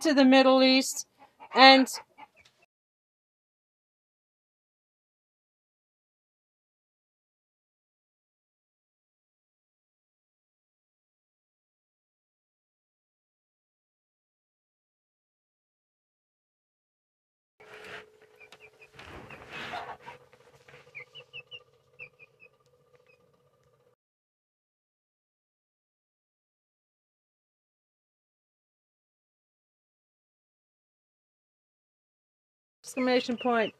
To 0.00 0.12
the 0.12 0.24
Middle 0.24 0.62
East 0.62 1.06
and 1.54 1.88
exclamation 32.96 33.36
point. 33.36 33.74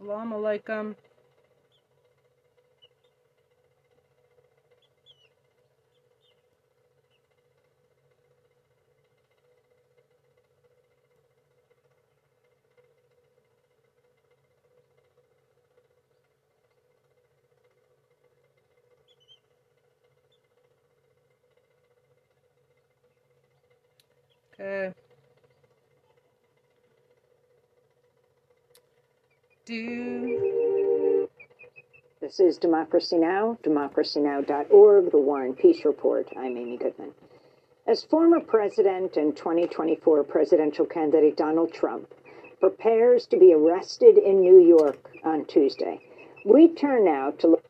Salam 0.00 0.32
alaikum. 0.32 0.96
Okay. 24.54 24.92
Do. 29.70 31.28
This 32.20 32.40
is 32.40 32.58
Democracy 32.58 33.18
Now!, 33.18 33.56
democracynow.org, 33.62 35.12
The 35.12 35.16
War 35.16 35.44
and 35.44 35.56
Peace 35.56 35.84
Report. 35.84 36.28
I'm 36.36 36.56
Amy 36.56 36.76
Goodman. 36.76 37.12
As 37.86 38.02
former 38.02 38.40
president 38.40 39.16
and 39.16 39.36
2024 39.36 40.24
presidential 40.24 40.86
candidate 40.86 41.36
Donald 41.36 41.72
Trump 41.72 42.12
prepares 42.58 43.26
to 43.26 43.36
be 43.38 43.54
arrested 43.54 44.18
in 44.18 44.40
New 44.40 44.58
York 44.58 45.08
on 45.22 45.44
Tuesday, 45.44 46.00
we 46.44 46.66
turn 46.74 47.04
now 47.04 47.30
to 47.38 47.46
look. 47.50 47.69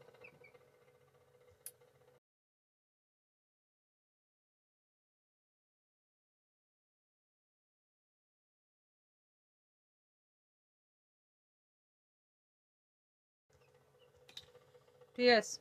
P.S. 15.20 15.58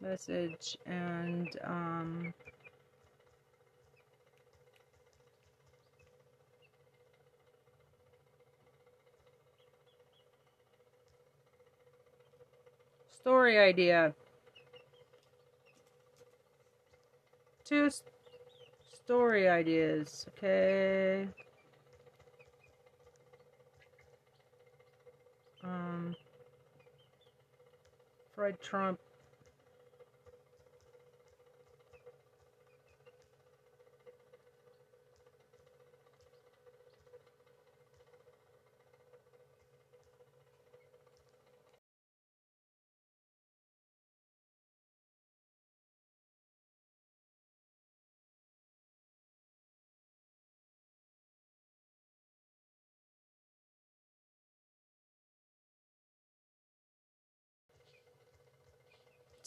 Message 0.00 0.78
and 0.86 1.48
um 1.64 2.32
story 13.26 13.58
idea. 13.58 14.14
Two 17.64 17.90
story 18.94 19.48
ideas, 19.48 20.26
okay? 20.28 21.26
Um, 25.64 26.14
Fred 28.36 28.60
Trump. 28.60 29.00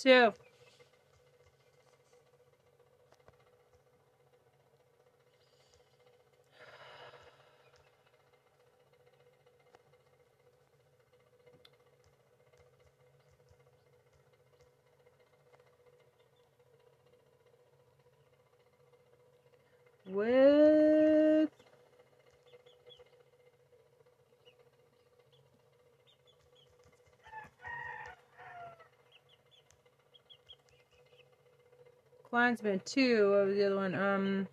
Two. 0.02 0.32
With 20.08 20.49
Klansman 32.30 32.82
two. 32.86 33.32
What 33.32 33.48
was 33.48 33.56
the 33.56 33.66
other 33.68 33.76
one? 33.76 33.96
Um. 33.96 34.48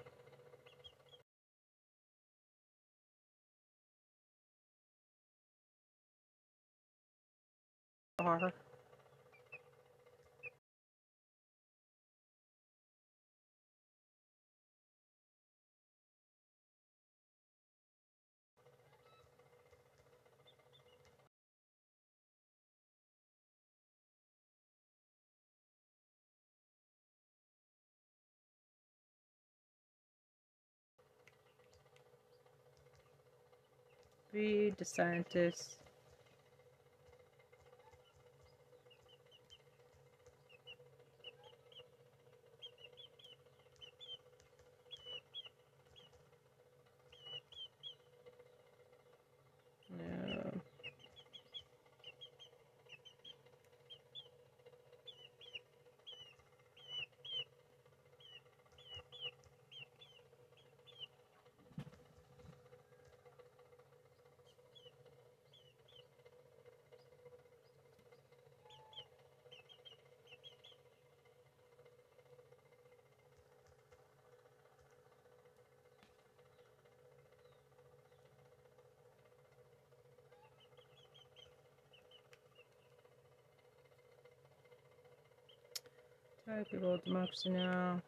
DeSantis. 34.36 35.78
No. 49.90 50.62
Sorry, 86.46 86.64
people. 86.70 86.98
Democracy 87.04 87.50
now. 87.50 88.02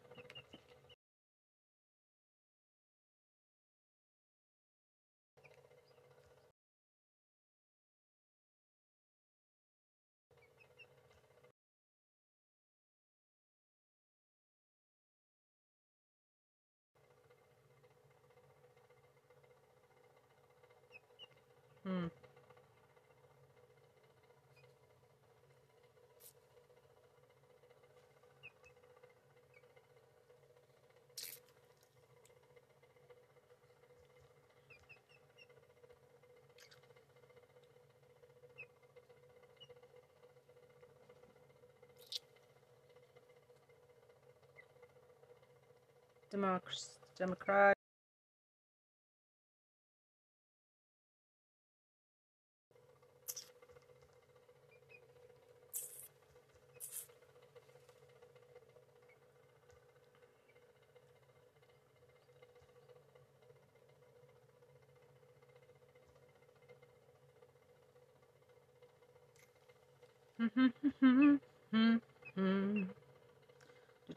democratic 47.17 47.75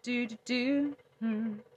do 0.03 0.27
do 0.27 0.37
do 0.45 0.97
hmm. 1.21 1.72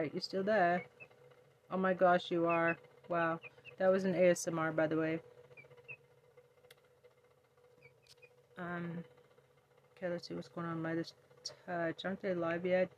Right, 0.00 0.10
you're 0.14 0.22
still 0.22 0.42
there. 0.42 0.82
Oh 1.70 1.76
my 1.76 1.92
gosh, 1.92 2.30
you 2.30 2.46
are. 2.46 2.74
Wow. 3.10 3.38
That 3.76 3.88
was 3.88 4.04
an 4.04 4.14
ASMR, 4.14 4.74
by 4.74 4.86
the 4.86 4.96
way. 4.96 5.20
Um, 8.58 9.04
okay, 9.94 10.10
let's 10.10 10.26
see 10.26 10.32
what's 10.32 10.48
going 10.48 10.66
on. 10.66 10.80
Midas 10.80 11.12
Touch. 11.66 12.06
Aren't 12.06 12.22
they 12.22 12.34
live 12.34 12.64
yet? 12.64 12.88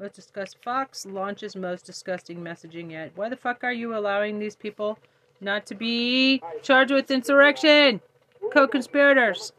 Most 0.00 0.16
discussed. 0.16 0.56
Fox 0.64 1.06
launches 1.06 1.54
most 1.54 1.86
disgusting 1.86 2.40
messaging 2.40 2.90
yet. 2.90 3.12
Why 3.14 3.28
the 3.28 3.36
fuck 3.36 3.62
are 3.62 3.72
you 3.72 3.96
allowing 3.96 4.40
these 4.40 4.56
people 4.56 4.98
not 5.40 5.64
to 5.66 5.76
be 5.76 6.42
charged 6.60 6.90
with 6.90 7.08
insurrection? 7.08 8.00
Co-conspirators. 8.52 9.52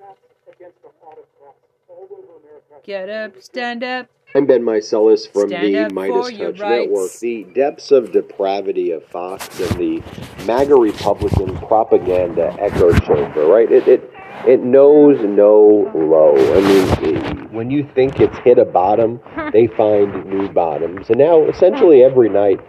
Get 2.84 3.10
up, 3.10 3.42
stand 3.42 3.86
up. 3.86 4.10
I'm 4.36 4.46
Ben 4.46 4.62
Meiselas 4.62 5.28
from 5.32 5.50
Stand 5.50 5.90
the 5.90 5.94
Midas 5.94 6.30
Touch. 6.38 6.60
Network. 6.60 7.12
The 7.20 7.46
depths 7.56 7.90
of 7.92 8.12
depravity 8.12 8.92
of 8.92 9.04
Fox 9.06 9.48
and 9.60 9.80
the 9.80 10.04
MAGA 10.46 10.76
Republican 10.76 11.58
propaganda 11.68 12.56
echo 12.60 12.92
chamber, 13.00 13.48
right? 13.48 13.72
It 13.72 13.88
it 13.88 14.12
it 14.48 14.60
knows 14.62 15.20
no 15.26 15.92
low. 15.96 16.36
I 16.36 16.62
mean, 16.62 17.16
it- 17.16 17.40
when 17.50 17.72
you 17.72 17.84
think 17.96 18.20
it's 18.20 18.38
hit 18.40 18.60
a 18.60 18.64
bottom, 18.66 19.20
they 19.52 19.66
find 19.66 20.24
new 20.28 20.48
bottoms, 20.50 21.10
and 21.10 21.18
now 21.18 21.42
essentially 21.46 22.04
every 22.04 22.30
night 22.30 22.60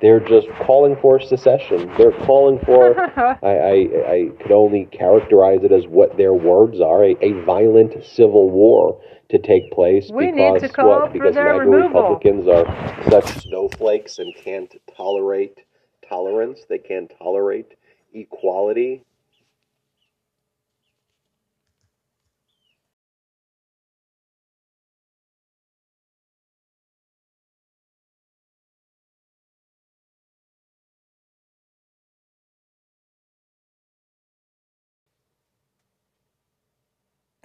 they're 0.00 0.20
just 0.20 0.48
calling 0.66 0.96
for 1.00 1.20
secession. 1.20 1.90
They're 1.98 2.12
calling 2.24 2.58
for. 2.64 2.98
I, 3.18 3.36
I 3.42 3.72
I 4.12 4.28
could 4.40 4.52
only 4.52 4.86
characterize 4.86 5.60
it 5.62 5.72
as 5.72 5.86
what 5.86 6.16
their 6.16 6.32
words 6.32 6.80
are: 6.80 7.04
a, 7.04 7.16
a 7.20 7.44
violent 7.44 8.04
civil 8.04 8.50
war 8.50 9.00
to 9.30 9.38
take 9.38 9.70
place 9.70 10.10
We 10.12 10.32
because 10.32 10.70
what? 10.76 11.12
Because 11.12 11.34
MAGA. 11.34 11.70
Republicans 11.70 12.48
are 12.48 12.66
such 13.08 13.42
snowflakes 13.42 14.18
and 14.18 14.34
can't 14.34 14.74
tolerate 14.96 15.60
tolerance. 16.08 16.60
They 16.68 16.78
can't 16.78 17.12
tolerate 17.18 17.74
equality. 18.12 19.04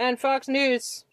And 0.07 0.19
Fox 0.19 0.47
News. 0.47 1.03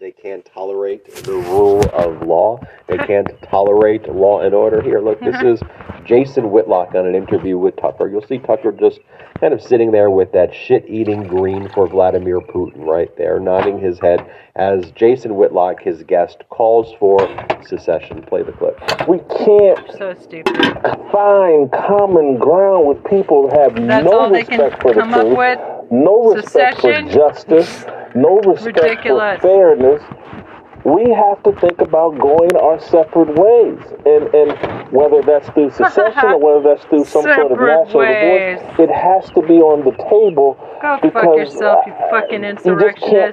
They 0.00 0.12
can't 0.12 0.42
tolerate 0.46 1.14
the 1.14 1.32
rule 1.34 1.82
of 1.92 2.22
law. 2.26 2.58
They 2.88 2.96
can't 2.96 3.28
tolerate 3.42 4.08
law 4.08 4.40
and 4.40 4.54
order. 4.54 4.80
Here, 4.80 4.98
look, 4.98 5.20
this 5.20 5.36
is 5.42 5.60
Jason 6.06 6.50
Whitlock 6.50 6.94
on 6.94 7.04
an 7.06 7.14
interview 7.14 7.58
with 7.58 7.76
Tucker. 7.76 8.08
You'll 8.08 8.26
see 8.26 8.38
Tucker 8.38 8.72
just 8.72 9.00
kind 9.40 9.52
of 9.52 9.60
sitting 9.60 9.90
there 9.92 10.08
with 10.08 10.32
that 10.32 10.54
shit 10.54 10.88
eating 10.88 11.24
green 11.24 11.68
for 11.74 11.86
Vladimir 11.86 12.40
Putin 12.40 12.86
right 12.86 13.14
there, 13.18 13.38
nodding 13.38 13.78
his 13.78 13.98
head 14.00 14.26
as 14.56 14.90
Jason 14.92 15.36
Whitlock, 15.36 15.82
his 15.82 16.02
guest, 16.04 16.44
calls 16.48 16.94
for 16.98 17.18
secession. 17.68 18.22
Play 18.22 18.42
the 18.42 18.52
clip. 18.52 18.78
We 19.06 19.18
can't 19.44 19.86
So 19.98 20.14
stupid. 20.18 20.56
find 21.12 21.70
common 21.72 22.38
ground 22.38 22.86
with 22.86 23.04
people 23.04 23.50
who 23.50 23.60
have 23.60 23.74
That's 23.86 24.06
no 24.06 24.18
all 24.18 24.30
they 24.30 24.44
can 24.44 24.60
respect 24.60 24.80
for 24.80 24.94
the 24.94 25.00
come 25.00 25.12
up 25.12 25.20
truth, 25.26 25.36
with? 25.36 25.58
no 25.90 26.32
respect 26.32 26.76
Secession? 26.76 27.06
for 27.08 27.12
justice, 27.12 27.84
no 28.14 28.38
respect 28.40 28.76
Ridiculous. 28.82 29.40
for 29.40 29.48
fairness. 29.48 30.02
We 30.82 31.10
have 31.12 31.42
to 31.42 31.52
think 31.60 31.78
about 31.80 32.18
going 32.18 32.56
our 32.56 32.80
separate 32.80 33.36
ways, 33.36 33.78
and 34.06 34.32
and 34.32 34.90
whether 34.90 35.20
that's 35.20 35.48
through 35.50 35.70
secession 35.76 36.24
or 36.24 36.40
whether 36.40 36.74
that's 36.74 36.84
through 36.88 37.04
some 37.04 37.22
sort 37.22 37.52
of 37.52 37.60
national 37.60 37.98
ways. 38.00 38.58
divorce, 38.60 38.80
it 38.80 38.90
has 38.90 39.28
to 39.36 39.42
be 39.42 39.60
on 39.60 39.84
the 39.84 39.92
table. 40.08 40.56
Go 40.80 40.98
fuck 41.12 41.36
yourself, 41.36 41.84
you 41.86 41.92
uh, 41.92 42.10
fucking 42.10 42.42
you 42.42 42.52
just 42.52 42.64
can't 42.64 42.80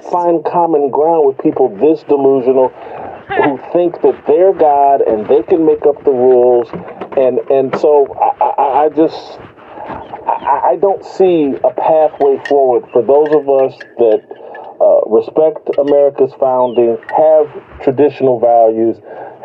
insurrectionist. 0.04 0.10
find 0.10 0.44
common 0.44 0.90
ground 0.90 1.26
with 1.26 1.38
people 1.38 1.72
this 1.80 2.02
delusional 2.04 2.68
who 3.28 3.56
think 3.72 3.96
that 4.02 4.22
they're 4.26 4.52
God 4.52 5.00
and 5.00 5.26
they 5.26 5.42
can 5.42 5.64
make 5.64 5.86
up 5.88 6.04
the 6.04 6.12
rules, 6.12 6.68
and 7.16 7.40
and 7.48 7.72
so 7.80 8.12
I, 8.12 8.44
I, 8.44 8.84
I 8.84 8.88
just 8.90 9.40
I, 10.28 10.72
I 10.72 10.76
don't 10.76 11.02
see 11.04 11.56
a 11.64 11.72
pathway 11.72 12.36
forward 12.46 12.84
for 12.92 13.00
those 13.00 13.32
of 13.32 13.48
us 13.48 13.72
that 14.04 14.20
uh, 14.80 15.00
respect 15.06 15.68
America's 15.78 16.32
founding, 16.38 16.98
have 17.16 17.46
traditional 17.82 18.38
values, 18.38 18.96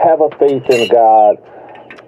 have 0.01 0.21
a 0.21 0.29
faith 0.37 0.69
in 0.69 0.87
God. 0.87 1.37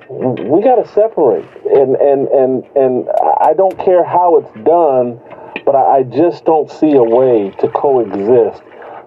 We 0.09 0.61
got 0.61 0.75
to 0.75 0.87
separate, 0.93 1.45
and 1.65 1.95
and 1.95 2.27
and 2.27 2.63
and 2.75 3.09
I 3.41 3.53
don't 3.57 3.77
care 3.79 4.03
how 4.03 4.37
it's 4.37 4.53
done, 4.63 5.19
but 5.65 5.75
I 5.75 5.97
I 5.97 6.03
just 6.03 6.45
don't 6.45 6.69
see 6.69 6.93
a 6.93 7.03
way 7.03 7.51
to 7.59 7.67
coexist 7.69 8.61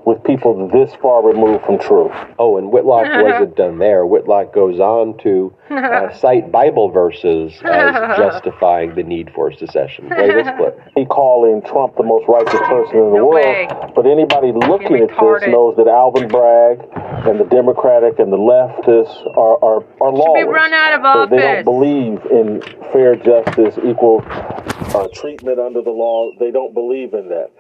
with 0.09 0.25
people 0.25 0.67
this 0.73 0.95
far 1.03 1.23
removed 1.23 1.67
from 1.67 1.79
truth. 1.79 2.13
Oh, 2.39 2.57
and 2.57 2.73
Whitlock 2.73 3.05
wasn't 3.23 3.57
done 3.57 3.77
there. 3.79 4.07
Whitlock 4.07 4.55
goes 4.55 4.81
on 4.81 5.19
to 5.19 5.53
uh, 5.69 6.11
cite 6.17 6.51
Bible 6.51 6.89
verses 6.89 7.53
as 7.63 7.93
justifying 8.17 8.95
the 8.95 9.03
need 9.03 9.31
for 9.35 9.53
secession. 9.53 10.09
Play 10.17 10.33
this 10.33 10.49
clip. 10.57 10.81
He 10.97 11.05
calling 11.05 11.61
Trump 11.61 11.97
the 11.97 12.03
most 12.05 12.25
righteous 12.27 12.59
person 12.73 12.97
in 12.97 13.05
the 13.13 13.21
No 13.21 13.27
world, 13.29 13.45
way. 13.45 13.69
but 13.95 14.07
anybody 14.07 14.53
looking 14.53 14.97
at 15.05 15.09
this 15.13 15.45
knows 15.53 15.77
that 15.77 15.87
Alvin 15.87 16.29
Bragg 16.29 16.81
and 17.29 17.39
the 17.39 17.45
Democratic 17.45 18.19
and 18.19 18.33
the 18.33 18.39
leftists 18.41 19.21
are 19.37 19.61
are, 19.63 19.85
are 20.01 20.11
lawless. 20.13 20.49
run 20.49 20.73
out 20.73 20.95
of 20.97 21.03
So 21.05 21.37
They 21.37 21.43
don't 21.43 21.65
believe 21.65 22.25
in 22.33 22.63
fair 22.93 23.15
justice, 23.17 23.77
equal 23.85 24.25
uh, 24.25 25.09
treatment 25.13 25.61
under 25.61 25.83
the 25.83 25.91
law. 25.91 26.31
They 26.41 26.51
don't 26.51 26.73
believe 26.73 27.13
in 27.13 27.29
that. 27.29 27.51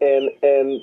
And 0.00 0.30
and 0.42 0.80